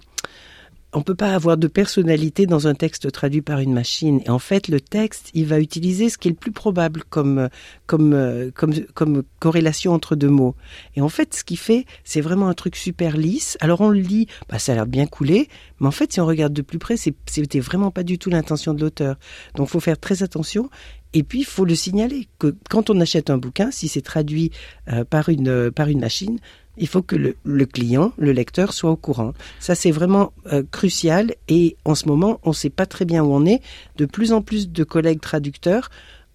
[0.94, 4.22] on peut pas avoir de personnalité dans un texte traduit par une machine.
[4.26, 7.50] Et en fait, le texte, il va utiliser ce qui est le plus probable comme
[7.88, 10.56] comme comme comme corrélation entre deux mots.
[10.96, 13.58] Et en fait, ce qu'il fait, c'est vraiment un truc super lisse.
[13.60, 15.48] Alors on le lit, bah ça a l'air bien coulé,
[15.84, 18.74] mais en fait, si on regarde de plus près, c'était vraiment pas du tout l'intention
[18.74, 19.18] de l'auteur.
[19.56, 20.70] Donc, faut faire très attention.
[21.14, 24.52] Et puis, il faut le signaler que quand on achète un bouquin, si c'est traduit
[24.88, 26.40] euh, par une par une machine,
[26.78, 29.34] il faut que le, client, le lecteur, soit au courant.
[29.60, 31.34] Ça, c'est vraiment euh, crucial.
[31.48, 33.62] Et en ce moment, on ne sait pas très bien où on est.
[33.98, 35.90] De plus en plus de collègues traducteurs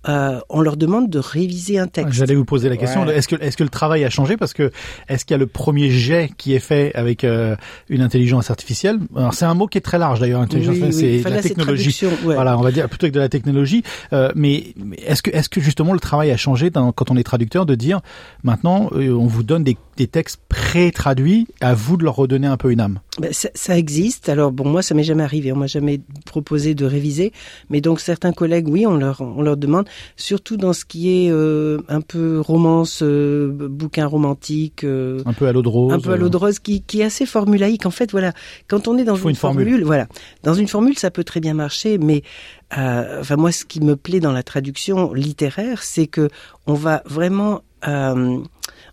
[0.09, 2.12] euh, on leur demande de réviser un texte.
[2.12, 3.05] J'allais vous poser la question.
[3.09, 4.37] Est-ce que est-ce que le travail a changé?
[4.37, 4.70] Parce que
[5.09, 7.57] est-ce qu'il y a le premier jet qui est fait avec euh,
[7.88, 9.01] une intelligence artificielle?
[9.16, 10.40] Alors c'est un mot qui est très large d'ailleurs.
[10.40, 12.07] Intelligence c'est la technologie.
[12.22, 13.83] Voilà, on va dire plutôt que de la technologie.
[14.12, 14.72] Euh, mais
[15.05, 18.01] est-ce que est-ce que justement le travail a changé quand on est traducteur de dire
[18.44, 22.70] maintenant on vous donne des, des textes pré-traduits, à vous de leur redonner un peu
[22.70, 23.00] une âme.
[23.18, 24.28] Ben, ça, ça, existe.
[24.28, 25.52] Alors bon, moi ça m'est jamais arrivé.
[25.52, 27.32] On m'a jamais proposé de réviser.
[27.68, 31.32] Mais donc certains collègues, oui, on leur on leur demande surtout dans ce qui est
[31.32, 34.84] euh, un peu romance, euh, bouquin romantique.
[34.84, 35.92] Euh, un peu à l'eau de rose.
[35.92, 37.84] Un peu à l'eau de rose, qui, qui est assez formulaïque.
[37.84, 38.32] En fait, voilà,
[38.68, 39.82] quand on est dans une, formule.
[39.82, 40.06] voilà,
[40.44, 42.22] dans une formule, ça peut très bien marcher, mais
[42.70, 46.28] enfin moi, ce qui me plaît dans la traduction littéraire, c'est que
[46.68, 47.62] on va vraiment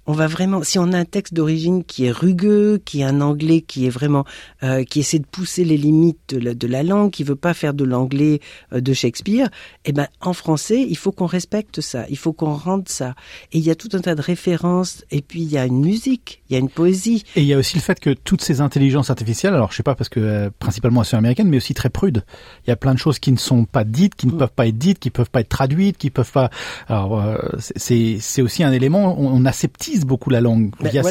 [0.07, 3.21] on va vraiment, si on a un texte d'origine qui est rugueux, qui est un
[3.21, 4.25] anglais qui est vraiment,
[4.63, 7.83] euh, qui essaie de pousser les limites de la, langue, qui veut pas faire de
[7.83, 8.39] l'anglais
[8.73, 9.49] euh, de Shakespeare,
[9.85, 13.15] eh ben en français, il faut qu'on respecte ça, il faut qu'on rende ça.
[13.51, 15.81] Et il y a tout un tas de références, et puis il y a une
[15.81, 17.23] musique, il y a une poésie.
[17.35, 19.83] Et il y a aussi le fait que toutes ces intelligences artificielles, alors je sais
[19.83, 22.23] pas parce que euh, principalement elles sont américaines, mais aussi très prudes.
[22.65, 24.37] Il y a plein de choses qui ne sont pas dites, qui ne mm.
[24.37, 26.51] peuvent pas être dites, qui peuvent pas être traduites, qui peuvent pas.
[26.87, 27.23] Alors
[27.57, 31.03] c'est c'est aussi un élément, on, on aseptise beaucoup la langue ben, via,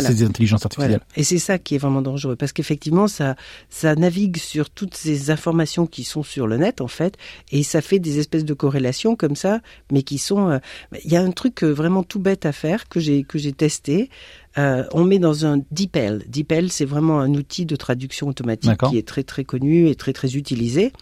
[0.00, 1.00] ces, intelligences artificielles.
[1.16, 3.36] Et c'est ça qui est vraiment dangereux, parce qu'effectivement, ça,
[3.68, 7.16] ça navigue sur toutes ces informations qui sont sur le net, en fait,
[7.52, 9.60] et ça fait des espèces de corrélations comme ça,
[9.92, 10.50] mais qui sont...
[10.50, 10.58] Euh,
[11.04, 13.52] il y a un truc euh, vraiment tout bête à faire que j'ai que j'ai
[13.52, 14.10] testé.
[14.58, 16.24] Euh, on met dans un DeepL.
[16.28, 20.12] DeepL, c'est vraiment un outil de traduction automatique qui est très très connu et très
[20.12, 20.92] très utilisé.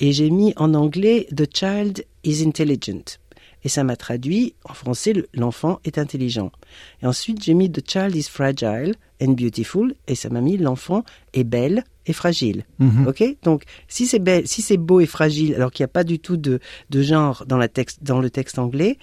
[0.00, 3.18] Et j'ai mis en anglais The child is intelligent.
[3.66, 6.52] Et ça m'a traduit en français l'enfant est intelligent.
[7.02, 11.02] Et ensuite j'ai mis The child is fragile and beautiful et ça m'a mis l'enfant
[11.32, 12.62] est belle et fragile.
[12.78, 13.08] Mhm.
[13.08, 13.24] Ok?
[13.42, 16.20] Donc si c'est belle, si c'est beau et fragile, alors qu'il n'y a pas du
[16.20, 18.98] tout de, de genre dans, la texte, dans le texte anglais.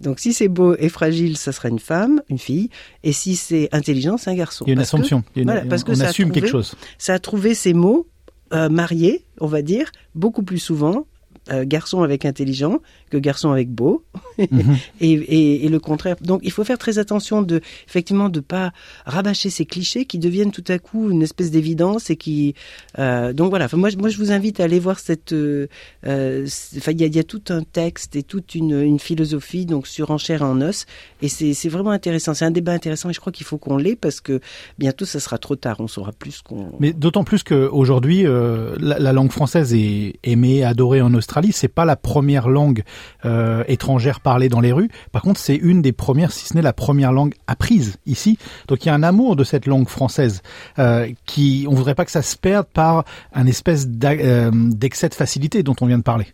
[0.00, 2.70] Donc si c'est beau et fragile, ça sera une femme, une fille.
[3.04, 4.64] Et si c'est intelligent, c'est un garçon.
[4.66, 5.22] Il y a une assumption.
[5.70, 6.74] parce que on assume quelque chose.
[6.98, 8.08] Ça a trouvé ces mots
[8.52, 11.06] euh, mariés, on va dire, beaucoup plus souvent
[11.50, 14.04] euh, garçon avec intelligent que garçon avec beau
[14.38, 14.76] mhm.
[15.00, 16.16] et, et, et, le contraire.
[16.20, 18.72] Donc il faut faire très attention de effectivement de pas
[19.06, 22.54] rabâcher ces clichés qui deviennent tout à coup une espèce d'évidence et qui
[22.98, 23.66] euh, donc voilà.
[23.66, 25.68] Enfin, moi moi je vous invite à aller voir cette euh,
[26.06, 29.66] euh enfin il y a, y a, tout un texte et toute une, une philosophie
[29.66, 30.86] donc sur enchère en os
[31.22, 32.34] et c'est c'est vraiment intéressant.
[32.34, 34.40] C'est un débat intéressant et je crois qu'il faut qu'on l'ait parce que
[34.78, 35.76] bientôt ça sera trop tard.
[35.80, 36.72] On saura plus qu'on.
[36.80, 41.68] Mais d'autant plus qu'aujourd'hui euh, la, la langue française est aimée adorée en Australie c'est
[41.68, 42.82] pas la première langue
[43.24, 44.90] euh, étrangère parlée dans les rues.
[45.12, 48.38] Par contre, c'est une des premières, si ce n'est la première langue apprise ici.
[48.68, 50.42] Donc il y a un amour de cette langue française
[50.78, 55.14] euh, qui, on voudrait pas que ça se perde par un espèce euh, d'excès de
[55.14, 56.26] facilité dont on vient de parler.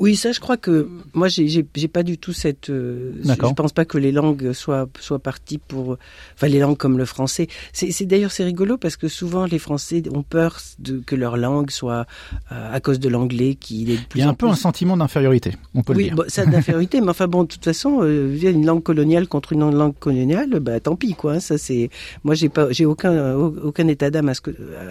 [0.00, 2.70] Oui, ça, je crois que moi, j'ai, pas du tout cette.
[2.70, 5.98] Euh, je pense pas que les langues soient soient parties pour.
[6.34, 7.48] Enfin, les langues comme le français.
[7.74, 11.70] C'est, d'ailleurs c'est rigolo parce que souvent les Français ont peur de que leur langue
[11.70, 12.06] soit
[12.50, 14.08] euh, à cause de l'anglais qui est.
[14.08, 16.14] Plus Il y a un peu un sentiment d'infériorité, on peut le dire.
[16.18, 19.70] Oui, ça d'infériorité, mais enfin bon, de toute façon, euh, une langue coloniale contre une
[19.70, 21.34] langue coloniale, bah tant pis quoi.
[21.34, 21.90] Hein, ça c'est.
[22.24, 24.40] Moi, j'ai pas, j'ai aucun aucun état d'âme à ce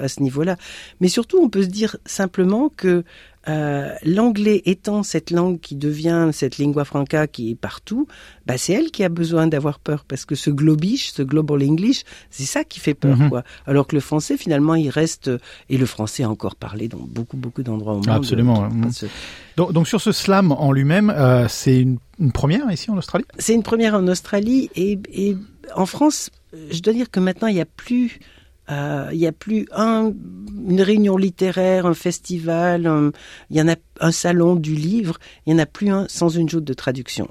[0.03, 0.55] à ce niveau-là.
[1.01, 3.03] Mais surtout, on peut se dire simplement que
[3.47, 8.05] euh, l'anglais étant cette langue qui devient cette lingua franca qui est partout,
[8.45, 12.03] bah c'est elle qui a besoin d'avoir peur parce que ce globish, ce global English,
[12.29, 13.29] c'est ça qui fait peur mhm.
[13.29, 13.43] quoi.
[13.65, 15.31] Alors que le français finalement il reste
[15.69, 18.09] et le français est encore parlé dans beaucoup beaucoup d'endroits au monde.
[18.09, 18.69] Absolument.
[19.55, 23.25] Donc, donc, sur ce slam en lui-même, euh, c'est une, une, première ici en Australie?
[23.39, 25.35] C'est une première en Australie et, et
[25.75, 26.29] en France,
[26.71, 28.19] je dois dire que maintenant il n'y a plus
[28.69, 30.11] euh, il n'y a plus un,
[30.67, 33.11] une réunion littéraire, un festival,
[33.49, 36.29] il y en a un salon du livre, il n'y en a plus un sans
[36.29, 37.27] une joute de traduction.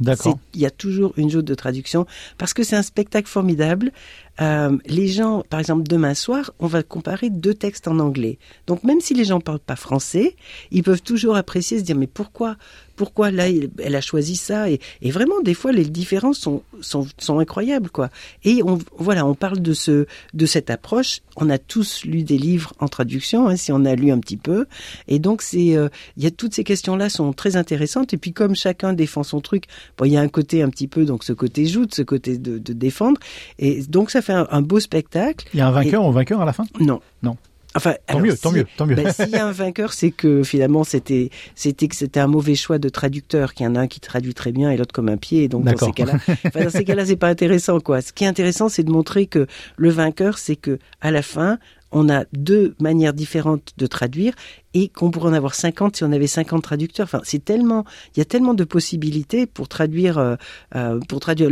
[0.54, 3.92] Il y a toujours une joute de traduction parce que c'est un spectacle formidable.
[4.40, 8.38] Euh, les gens, par exemple, demain soir, on va comparer deux textes en anglais.
[8.66, 10.36] Donc même si les gens parlent pas français,
[10.70, 12.56] ils peuvent toujours apprécier, se dire mais pourquoi,
[12.96, 17.06] pourquoi là elle a choisi ça et, et vraiment des fois les différences sont, sont,
[17.18, 18.10] sont incroyables quoi.
[18.44, 21.20] Et on voilà, on parle de ce de cette approche.
[21.36, 24.36] On a tous lu des livres en traduction, hein, si on a lu un petit
[24.36, 24.66] peu,
[25.06, 28.14] et donc c'est euh, il y a toutes ces questions-là sont très intéressantes.
[28.14, 29.64] Et puis comme chacun défend son truc,
[29.96, 32.38] bon, il y a un côté un petit peu, donc ce côté joute, ce côté
[32.38, 33.20] de, de défendre.
[33.58, 35.46] Et donc ça un, beau spectacle.
[35.54, 36.64] Il y a un vainqueur ou vainqueur à la fin?
[36.80, 37.00] Non.
[37.22, 37.36] Non.
[37.74, 38.94] Enfin, tant mieux, tant mieux, tant mieux.
[38.94, 42.54] Ben, S'il y a un vainqueur, c'est que finalement c'était c'était que c'était un mauvais
[42.54, 45.08] choix de traducteur, qu'il y en a un qui traduit très bien et l'autre comme
[45.08, 45.44] un pied.
[45.44, 46.14] Et donc dans ces cas-là,
[46.46, 48.00] enfin, dans ces cas-là, c'est pas intéressant quoi.
[48.00, 51.58] Ce qui est intéressant, c'est de montrer que le vainqueur, c'est que à la fin,
[51.92, 54.34] on a deux manières différentes de traduire
[54.74, 57.04] et qu'on pourrait en avoir 50 si on avait 50 traducteurs.
[57.04, 60.36] Enfin, c'est tellement, il y a tellement de possibilités pour traduire, euh,
[60.74, 61.50] euh, pour traduire.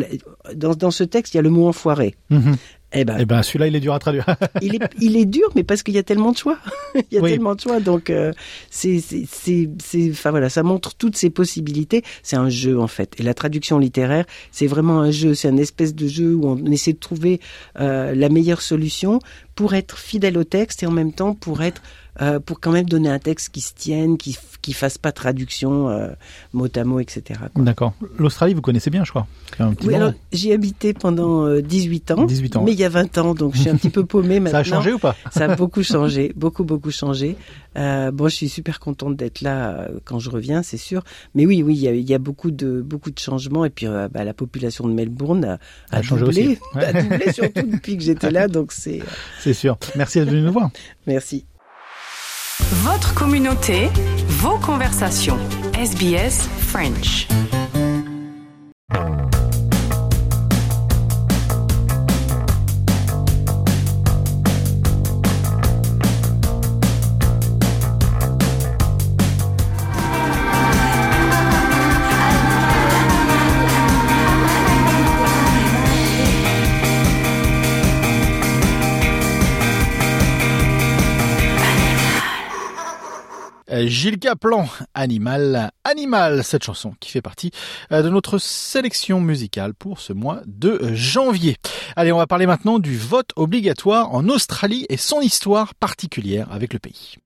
[0.54, 2.14] Dans, ce texte, il y a le mot enfoiré.
[2.30, 2.56] Mm-hmm.
[2.92, 4.24] Eh ben, eh ben celui-là, il est dur à traduire.
[4.62, 6.58] il, est, il est dur, mais parce qu'il y a tellement de choix.
[6.94, 8.32] il y a tellement de choix, donc euh,
[8.70, 9.02] c'est,
[10.10, 12.02] enfin voilà, ça montre toutes ces possibilités.
[12.22, 15.34] C'est un jeu en fait, et la traduction littéraire, c'est vraiment un jeu.
[15.34, 17.40] C'est un espèce de jeu où on essaie de trouver
[17.80, 19.18] euh, la meilleure solution
[19.56, 21.82] pour être fidèle au texte et en même temps pour être
[22.22, 25.88] euh, pour quand même donner un texte qui se tienne, qui qui fasse pas traduction
[25.90, 26.08] euh,
[26.52, 27.38] mot à mot, etc.
[27.54, 27.92] D'accord.
[28.18, 29.28] L'Australie, vous connaissez bien, je crois.
[29.84, 32.24] Oui, alors j'y habité pendant 18 euh, ans.
[32.24, 32.64] 18 ans.
[32.64, 34.64] Mais il y a 20 ans, donc je suis un petit peu paumé maintenant.
[34.64, 37.36] Ça a changé ou pas Ça a beaucoup changé, beaucoup beaucoup changé.
[37.78, 41.04] Euh, bon, je suis super contente d'être là euh, quand je reviens, c'est sûr.
[41.36, 43.86] Mais oui, oui, il y a, y a, beaucoup de beaucoup de changements et puis
[43.86, 45.58] bah, la population de Melbourne a,
[45.92, 46.84] a, a changé doublé, aussi.
[46.84, 49.00] a doublé surtout depuis que j'étais là, donc c'est.
[49.38, 49.78] C'est sûr.
[49.94, 50.70] Merci d'être venu nous voir.
[51.06, 51.44] Merci.
[52.60, 53.90] Votre communauté,
[54.28, 55.38] vos conversations.
[55.74, 57.28] SBS French.
[83.84, 87.50] Gilles Caplan, Animal, Animal, cette chanson qui fait partie
[87.92, 91.56] euh, de notre sélection musicale pour ce mois de janvier.
[91.96, 96.72] Allez, on va parler maintenant du vote obligatoire en Australie et son histoire particulière avec
[96.72, 97.16] le pays.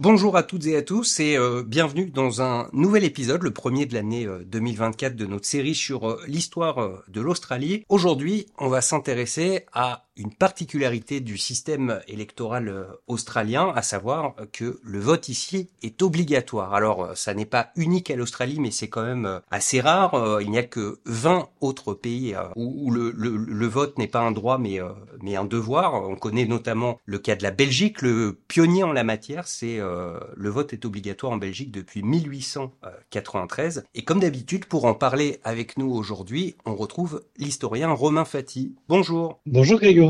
[0.00, 3.86] Bonjour à toutes et à tous et euh, bienvenue dans un nouvel épisode, le premier
[3.86, 7.84] de l'année 2024 euh, de notre série sur l'histoire de l'Australie.
[7.88, 14.78] Aujourd'hui, on va s'intéresser à une particularité du système électoral euh, australien, à savoir que
[14.82, 16.74] le vote ici est obligatoire.
[16.74, 20.40] Alors, euh, ça n'est pas unique à l'Australie, mais c'est quand même euh, assez rare.
[20.40, 24.78] Il n'y a que 20 autres pays où, le, vote n'est pas un droit, mais,
[25.22, 25.94] mais un devoir.
[26.08, 28.02] On connaît notamment le cas de la Belgique.
[28.02, 33.84] Le pionnier en la matière, c'est le vote est obligatoire en Belgique depuis 1893.
[33.94, 38.74] Et comme d'habitude, pour en parler avec nous aujourd'hui, on retrouve l'historien Romain Fati.
[38.88, 39.40] Bonjour.
[39.46, 40.03] Bonjour Grégory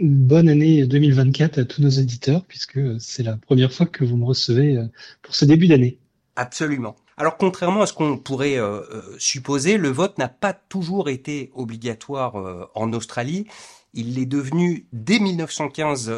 [0.00, 4.24] bonne année 2024 à tous nos éditeurs, puisque c'est la première fois que vous me
[4.24, 4.84] recevez euh,
[5.22, 5.98] pour ce début d'année.
[6.36, 6.96] Absolument.
[7.16, 11.50] Alors contrairement à ce qu'on pourrait euh, euh, supposer, le vote n'a pas toujours été
[11.54, 13.46] obligatoire en Australie.
[13.96, 16.12] Il l'est devenu dès 1915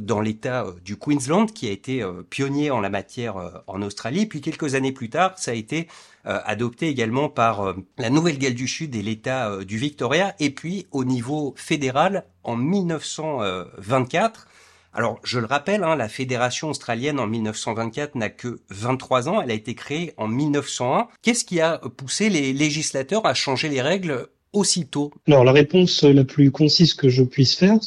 [0.00, 4.26] dans l'État du Queensland, qui a été pionnier en la matière en Australie.
[4.26, 5.88] Puis quelques années plus tard, ça a été
[6.24, 10.34] adopté également par la Nouvelle-Galles du Sud et l'État du Victoria.
[10.40, 14.46] Et puis au niveau fédéral, en 1924,
[14.94, 19.40] alors, je le rappelle, hein, la Fédération australienne en 1924 n'a que 23 ans.
[19.40, 21.08] Elle a été créée en 1901.
[21.22, 25.10] Qu'est-ce qui a poussé les législateurs à changer les règles aussitôt?
[25.26, 27.78] Alors, la réponse la plus concise que je puisse faire,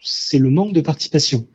[0.00, 1.48] c'est le manque de participation.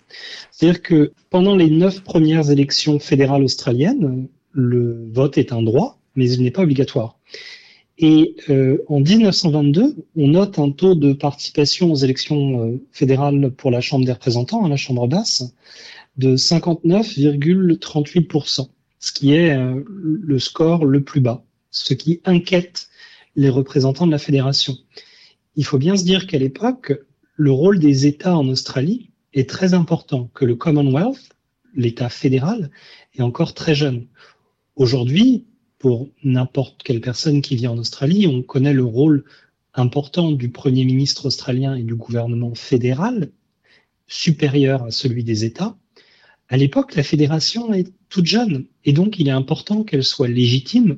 [0.51, 6.29] C'est-à-dire que pendant les neuf premières élections fédérales australiennes, le vote est un droit, mais
[6.29, 7.17] il n'est pas obligatoire.
[7.97, 13.69] Et euh, en 1922, on note un taux de participation aux élections euh, fédérales pour
[13.69, 15.53] la Chambre des représentants, hein, la Chambre basse,
[16.17, 22.87] de 59,38%, ce qui est euh, le score le plus bas, ce qui inquiète
[23.35, 24.75] les représentants de la fédération.
[25.55, 26.93] Il faut bien se dire qu'à l'époque,
[27.35, 31.29] le rôle des États en Australie est très important, que le Commonwealth,
[31.75, 32.71] l'État fédéral,
[33.15, 34.07] est encore très jeune.
[34.75, 35.45] Aujourd'hui,
[35.77, 38.25] pour n'importe quelle personne qui vit en Australie.
[38.25, 39.25] On connaît le rôle
[39.73, 43.31] important du Premier ministre australien et du gouvernement fédéral,
[44.07, 45.77] supérieur à celui des États.
[46.49, 50.97] À l'époque, la fédération est toute jeune et donc il est important qu'elle soit légitime.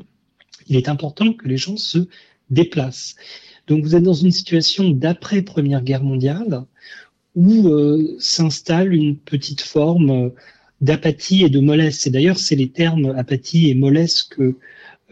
[0.67, 2.07] Il est important que les gens se
[2.49, 3.15] déplacent.
[3.67, 6.65] Donc vous êtes dans une situation d'après Première Guerre mondiale
[7.35, 10.31] où euh, s'installe une petite forme
[10.81, 12.05] d'apathie et de mollesse.
[12.07, 14.57] Et d'ailleurs, c'est les termes apathie et mollesse que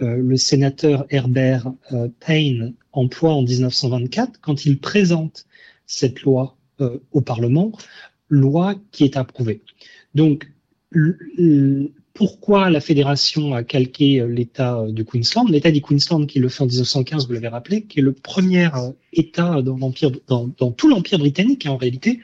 [0.02, 5.46] euh, le sénateur Herbert euh, Payne emploie en 1924 quand il présente
[5.86, 7.72] cette loi euh, au Parlement,
[8.30, 9.62] loi qui est approuvée.
[10.16, 10.50] Donc,
[12.14, 15.50] pourquoi la fédération a calqué l'État du Queensland?
[15.50, 18.70] L'État du Queensland, qui le fait en 1915, vous l'avez rappelé, qui est le premier
[19.12, 19.78] État dans,
[20.28, 22.20] dans, dans tout l'empire britannique, en réalité,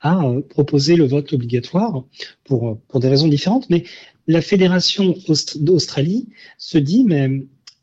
[0.00, 2.04] à proposer le vote obligatoire
[2.44, 3.68] pour, pour des raisons différentes.
[3.70, 3.84] Mais
[4.26, 5.14] la fédération
[5.56, 6.28] d'Australie
[6.58, 7.28] se dit, mais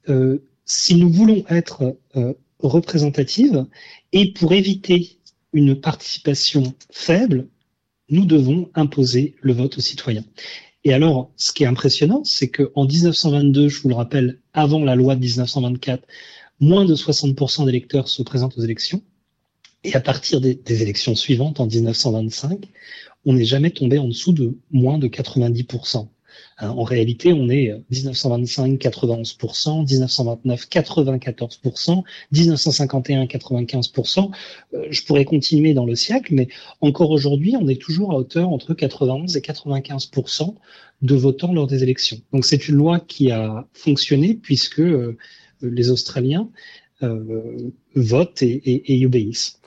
[0.10, 3.66] euh, si nous voulons être euh, représentative
[4.14, 5.20] et pour éviter
[5.54, 7.48] une participation faible,
[8.10, 10.24] nous devons imposer le vote aux citoyens.
[10.84, 14.96] Et alors, ce qui est impressionnant, c'est qu'en 1922, je vous le rappelle, avant la
[14.96, 16.08] loi de 1924,
[16.60, 19.02] moins de 60% d'électeurs se présentent aux élections.
[19.88, 22.66] Et à partir des, élections suivantes, en 1925,
[23.26, 26.10] on n'est jamais tombé en dessous de moins de 90%.
[26.58, 34.32] Hein, en réalité, on est 1925 91%, 1929 94%, 1951 95%.
[34.90, 36.50] je pourrais continuer dans le siècle, mais
[36.82, 40.54] encore aujourd'hui, on est toujours à hauteur entre 91 et 95%
[41.02, 42.20] de votants lors des élections.
[42.34, 45.18] Donc c'est une loi qui a fonctionné puisque euh,
[45.62, 46.50] les Australiens
[47.02, 49.60] votent et, et, et obéissent.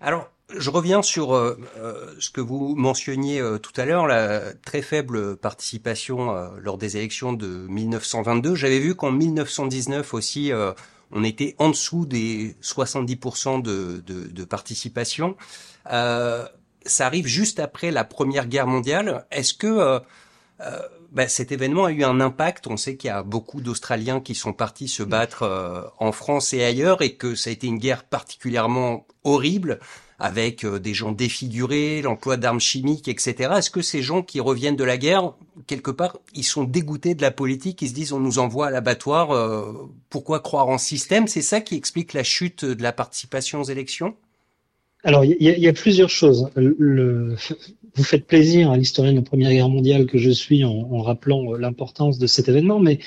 [0.00, 4.54] Alors, je reviens sur euh, euh, ce que vous mentionniez euh, tout à l'heure, la
[4.54, 8.54] très faible participation lors des élections de 1922.
[8.54, 10.52] J'avais vu qu'en 1919 aussi,
[11.10, 15.36] on était en dessous des 70% de, de, de, participation.
[15.86, 19.26] ça arrive juste après la Première Guerre mondiale.
[19.30, 20.00] Est-ce que
[21.12, 22.66] bah, cet événement a eu un impact.
[22.66, 26.64] On sait qu'il y a beaucoup d'Australiens qui sont partis se battre en France et
[26.64, 29.78] ailleurs et que ça a été une guerre particulièrement horrible
[30.18, 33.54] avec euh, des gens défigurés, l'emploi d'armes chimiques, etc.
[33.58, 35.32] Est-ce que ces gens qui reviennent de la guerre,
[35.66, 38.70] quelque part, ils sont dégoûtés de la politique, ils se disent on nous envoie à
[38.70, 41.28] l'abattoir, euh, pourquoi croire en système?
[41.28, 44.16] C'est ça qui explique la chute de la participation aux élections?
[45.08, 46.50] Alors, il y, a plusieurs choses.
[46.54, 51.54] Vous faites plaisir à l'historien de la Première Guerre mondiale que je suis en, rappelant
[51.54, 52.98] l'importance de cet événement, mais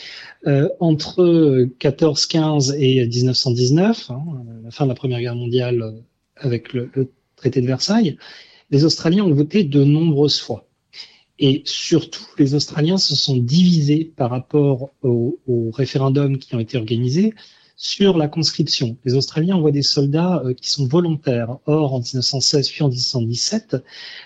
[0.47, 4.23] euh, entre 14-15 et 1919, hein,
[4.63, 6.01] la fin de la Première Guerre mondiale
[6.37, 6.89] avec le,
[7.35, 8.17] traité de Versailles,
[8.71, 10.67] les Australiens ont voté de nombreuses fois.
[11.37, 17.35] Et surtout, les Australiens se sont divisés par rapport aux référendums qui ont été organisés
[17.83, 18.95] sur la conscription.
[19.05, 21.57] Les Australiens envoient des soldats euh, qui sont volontaires.
[21.65, 23.77] Or, en 1916 puis en 1917,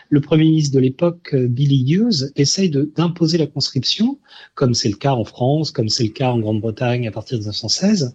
[0.10, 4.20] le Premier ministre de l'époque, euh, Billy Hughes, essaye d'imposer la conscription,
[4.56, 7.44] comme c'est le cas en France, comme c'est le cas en Grande-Bretagne à partir de
[7.44, 8.14] 1916,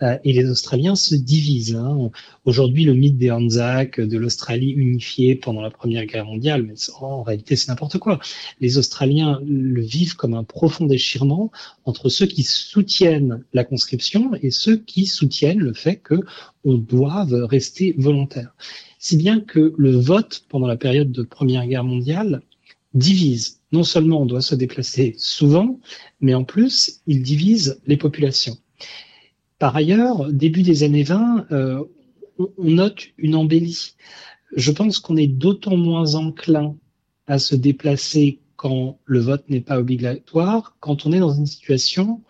[0.00, 1.76] euh, et les Australiens se divisent.
[1.76, 2.10] Hein.
[2.46, 7.22] Aujourd'hui, le mythe des Anzacs, de l'Australie unifiée pendant la Première Guerre mondiale, mais en
[7.22, 8.20] réalité, c'est n'importe quoi.
[8.62, 11.52] Les Australiens le vivent comme un profond déchirement
[11.84, 17.94] entre ceux qui soutiennent la conscription et ceux qui soutiennent le fait qu'on doive rester
[17.98, 18.54] volontaire.
[18.98, 22.42] Si bien que le vote pendant la période de Première Guerre mondiale
[22.94, 23.60] divise.
[23.72, 25.78] Non seulement on doit se déplacer souvent,
[26.20, 28.56] mais en plus, il divise les populations.
[29.58, 31.84] Par ailleurs, début des années 20, euh,
[32.38, 33.92] on, on note une embellie.
[34.56, 36.76] Je pense qu'on est d'autant moins enclin
[37.26, 42.22] à se déplacer quand le vote n'est pas obligatoire, quand on est dans une situation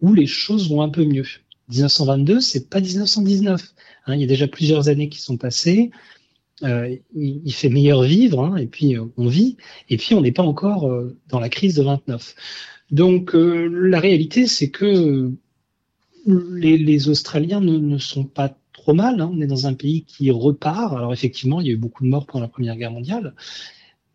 [0.00, 1.26] où les choses vont un peu mieux.
[1.68, 3.74] 1922, c'est pas 1919.
[4.06, 5.90] Hein, il y a déjà plusieurs années qui sont passées.
[6.64, 9.56] Euh, il, il, fait meilleur vivre, hein, et puis euh, on vit,
[9.88, 12.34] et puis on n'est pas encore euh, dans la crise de 29.
[12.90, 15.32] Donc euh, la réalité, c'est que
[16.26, 19.20] les, les Australiens ne, ne, sont pas trop mal.
[19.20, 19.30] Hein.
[19.32, 20.94] On est dans un pays qui repart.
[20.94, 23.34] Alors effectivement, il y a eu beaucoup de morts pendant la Première Guerre mondiale,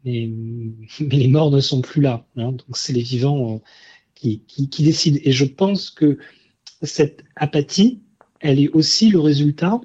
[0.04, 0.30] mais,
[1.00, 2.26] mais les morts ne sont plus là.
[2.36, 2.52] Hein.
[2.52, 3.62] Donc c'est les vivants
[4.16, 5.20] qui, qui, qui décident.
[5.24, 6.18] Et je pense que
[6.84, 8.00] cette apathie,
[8.40, 9.80] elle est aussi le résultat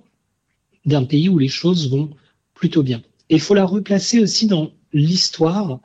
[0.84, 2.10] d'un pays où les choses vont
[2.54, 3.02] plutôt bien.
[3.30, 5.80] Et il faut la replacer aussi dans l'histoire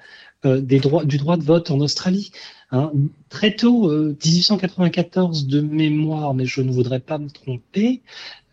[0.46, 2.32] euh, des droits, du droit de vote en Australie.
[2.72, 2.92] Hein.
[3.30, 8.02] Très tôt, euh, 1894 de mémoire, mais je ne voudrais pas me tromper,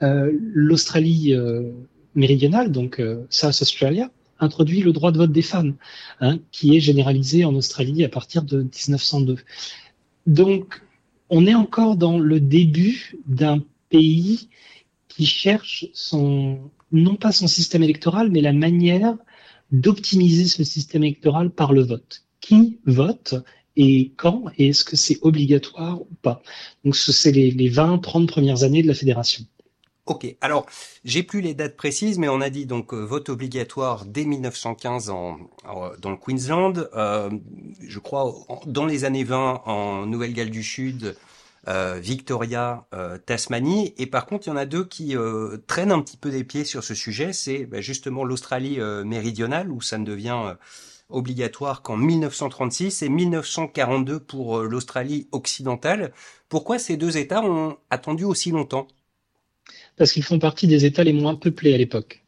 [0.03, 1.71] euh, l'Australie euh,
[2.15, 5.75] méridionale, donc euh, South Australia, introduit le droit de vote des femmes,
[6.21, 9.37] hein, qui est généralisé en Australie à partir de 1902.
[10.27, 10.83] Donc,
[11.31, 14.49] on est encore dans le début d'un pays
[15.09, 19.17] qui cherche son, non pas son système électoral, mais la manière
[19.71, 22.25] d'optimiser ce système électoral par le vote.
[22.41, 23.35] Qui vote
[23.77, 26.43] et quand et est-ce que c'est obligatoire ou pas?
[26.85, 29.45] Donc c'est les, les 20, 30 premières années de la fédération.
[30.11, 30.67] Ok, alors
[31.05, 35.09] j'ai plus les dates précises, mais on a dit donc euh, vote obligatoire dès 1915
[35.09, 37.31] en, en dans le Queensland, euh,
[37.81, 38.35] je crois
[38.67, 41.15] dans les années 20 en Nouvelle-Galles du Sud,
[41.69, 43.95] euh, Victoria, euh, Tasmanie.
[43.99, 46.43] Et par contre, il y en a deux qui euh, traînent un petit peu des
[46.43, 47.33] pieds sur ce sujet.
[47.33, 50.55] C'est bah, justement l'Australie euh, méridionale, où ça ne devient euh,
[51.09, 56.13] obligatoire qu'en 1936 et 1942 pour l'Australie occidentale.
[56.49, 58.89] Pourquoi ces deux États ont attendu aussi longtemps?
[60.01, 62.25] Parce qu'ils font partie des États les moins peuplés à l'époque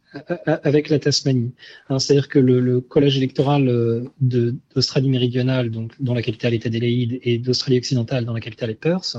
[0.46, 1.54] avec la Tasmanie.
[1.88, 7.18] Hein, C'est-à-dire que le, le, collège électoral d'Australie méridionale, donc dont la capitale est Adélaïde,
[7.22, 9.16] et d'Australie occidentale, dont la capitale est Perth,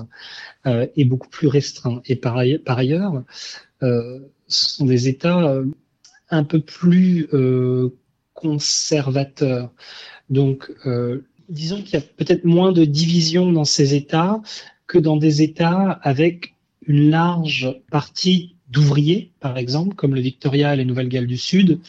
[0.67, 2.03] euh, est beaucoup plus restreint.
[2.05, 3.23] Et par, ailleurs,
[3.81, 5.65] euh, ce sont des États euh,
[6.29, 7.89] un peu plus euh,
[8.33, 9.71] conservateurs.
[10.29, 14.41] Donc, euh, disons qu'il y a peut-être moins de division dans ces États
[14.87, 16.52] que dans des États avec
[16.87, 21.79] une large partie d'ouvriers, par exemple, comme le Victoria et les Nouvelle-Galles du Sud,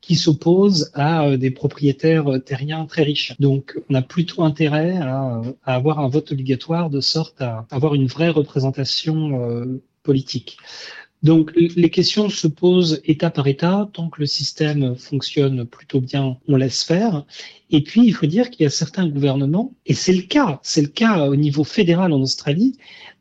[0.00, 3.32] qui s'opposent à euh, des propriétaires terriens très riches.
[3.40, 7.94] Donc, on a plutôt intérêt à, à, avoir un vote obligatoire de sorte à avoir
[7.94, 10.58] une vraie représentation euh, politique.
[11.24, 13.88] Donc, les questions se posent État par État.
[13.94, 17.24] Tant que le système fonctionne plutôt bien, on laisse faire.
[17.70, 20.82] Et puis, il faut dire qu'il y a certains gouvernements, et c'est le cas, c'est
[20.82, 22.76] le cas au niveau fédéral en Australie,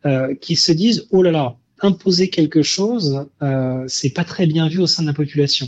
[0.06, 4.68] euh, qui se disent, oh là là, imposer quelque chose, euh, c'est pas très bien
[4.68, 5.68] vu au sein de la population.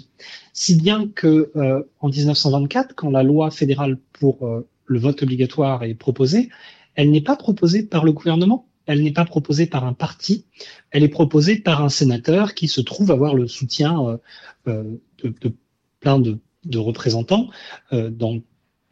[0.53, 5.83] Si bien que euh, en 1924, quand la loi fédérale pour euh, le vote obligatoire
[5.83, 6.49] est proposée,
[6.95, 10.45] elle n'est pas proposée par le gouvernement, elle n'est pas proposée par un parti,
[10.91, 14.19] elle est proposée par un sénateur qui se trouve avoir le soutien
[14.65, 15.53] de, de,
[15.99, 17.49] plein de, de représentants
[17.91, 18.39] dans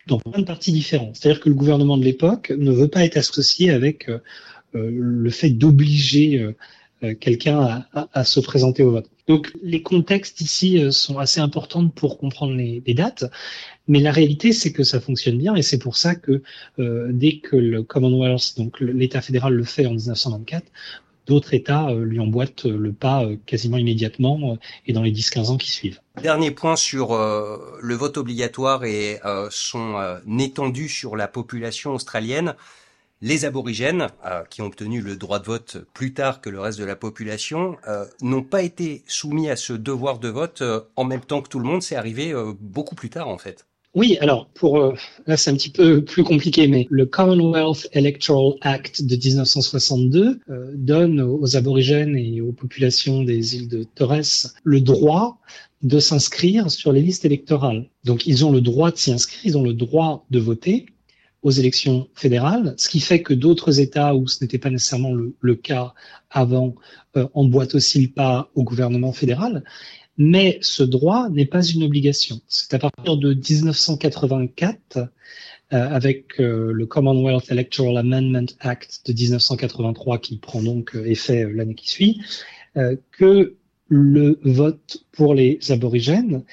[0.07, 1.11] dans plein de partis différents.
[1.13, 4.19] C'est-à-dire que le gouvernement de l'époque ne veut pas être associé avec euh,
[4.73, 6.39] le fait d'obliger
[7.03, 9.09] euh, quelqu'un à, à, à, se présenter au vote.
[9.27, 13.25] Donc les contextes ici euh, sont assez importants pour comprendre les, les dates,
[13.88, 16.41] mais la réalité c'est que ça fonctionne bien et c'est pour ça que
[16.79, 20.65] euh, dès que le Commonwealth, donc l'État fédéral le fait en 1924,
[21.25, 24.57] d'autres États euh, lui emboîtent le pas euh, quasiment immédiatement
[24.88, 25.99] et dans les 10-15 ans qui suivent.
[26.21, 29.19] Dernier point sur euh, le vote obligatoire et
[29.49, 32.55] son étendue sur la population australienne
[33.23, 36.77] les aborigènes, euh, qui ont obtenu le droit de vote plus tard que le reste
[36.77, 41.05] de la population, euh, n'ont pas été soumis à ce devoir de vote euh, en
[41.05, 41.81] même temps que tout le monde.
[41.81, 43.65] C'est arrivé beaucoup plus tard, en fait.
[43.95, 44.95] Oui, alors pour
[45.27, 50.39] là c'est un petit peu plus compliqué, mais le Commonwealth Electoral Act de 1962
[50.73, 55.39] donne aux aborigènes et aux populations des îles de Torres le droit
[55.83, 57.87] de s'inscrire sur les listes électorales.
[58.03, 60.87] Donc ils ont le droit de s'y inscrire, ils ont le droit de voter,
[61.43, 65.35] aux élections fédérales, ce qui fait que d'autres États où ce n'était pas nécessairement le,
[65.41, 65.93] le cas
[66.31, 66.73] avant
[67.17, 69.63] euh, emboîtent aussi le pas au gouvernement fédéral.
[70.18, 72.39] Mais ce droit n'est pas une obligation.
[72.47, 75.07] C'est à partir de 1984, euh,
[75.72, 81.76] avec euh, le Commonwealth Electoral Amendment Act de 1983 qui prend donc euh, effet l'année
[81.76, 82.22] qui suit,
[83.11, 83.55] que
[83.88, 86.43] le vote pour les aborigènes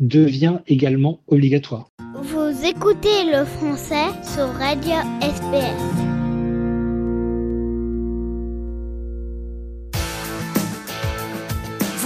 [0.00, 1.90] devient également obligatoire.
[2.22, 6.03] Vous écoutez le français sur Radio SPS.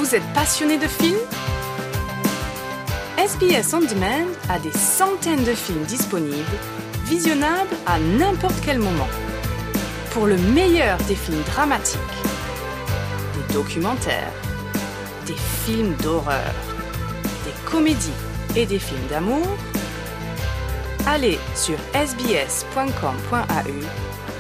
[0.09, 1.19] Vous êtes passionné de films?
[3.19, 6.59] SBS On Demand a des centaines de films disponibles,
[7.05, 9.09] visionnables à n'importe quel moment.
[10.13, 12.01] Pour le meilleur des films dramatiques,
[13.35, 14.33] des documentaires,
[15.27, 15.37] des
[15.67, 16.55] films d'horreur,
[17.45, 18.09] des comédies
[18.57, 19.47] et des films d'amour,
[21.07, 23.37] allez sur sbs.com.au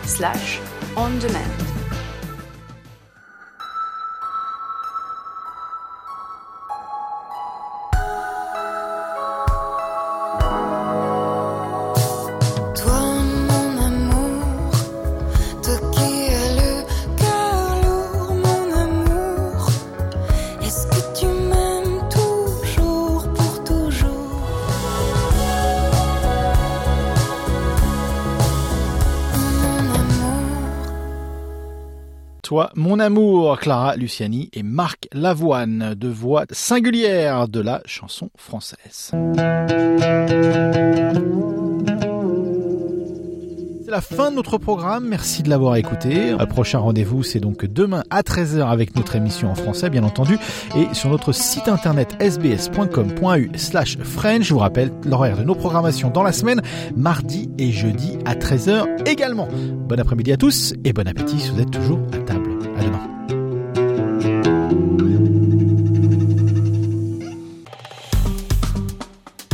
[0.06, 0.60] slash
[0.96, 1.67] on demand.
[32.48, 39.12] Toi, mon amour, Clara Luciani et Marc Lavoine, de voix singulière de la chanson française.
[43.88, 46.36] C'est la fin de notre programme, merci de l'avoir écouté.
[46.50, 50.38] Prochain rendez-vous, c'est donc demain à 13h avec notre émission en français, bien entendu,
[50.76, 54.42] et sur notre site internet sbs.com.u slash French.
[54.42, 56.60] Je vous rappelle l'horaire de nos programmations dans la semaine,
[56.96, 59.48] mardi et jeudi à 13h également.
[59.88, 62.37] Bon après-midi à tous et bon appétit si vous êtes toujours à table.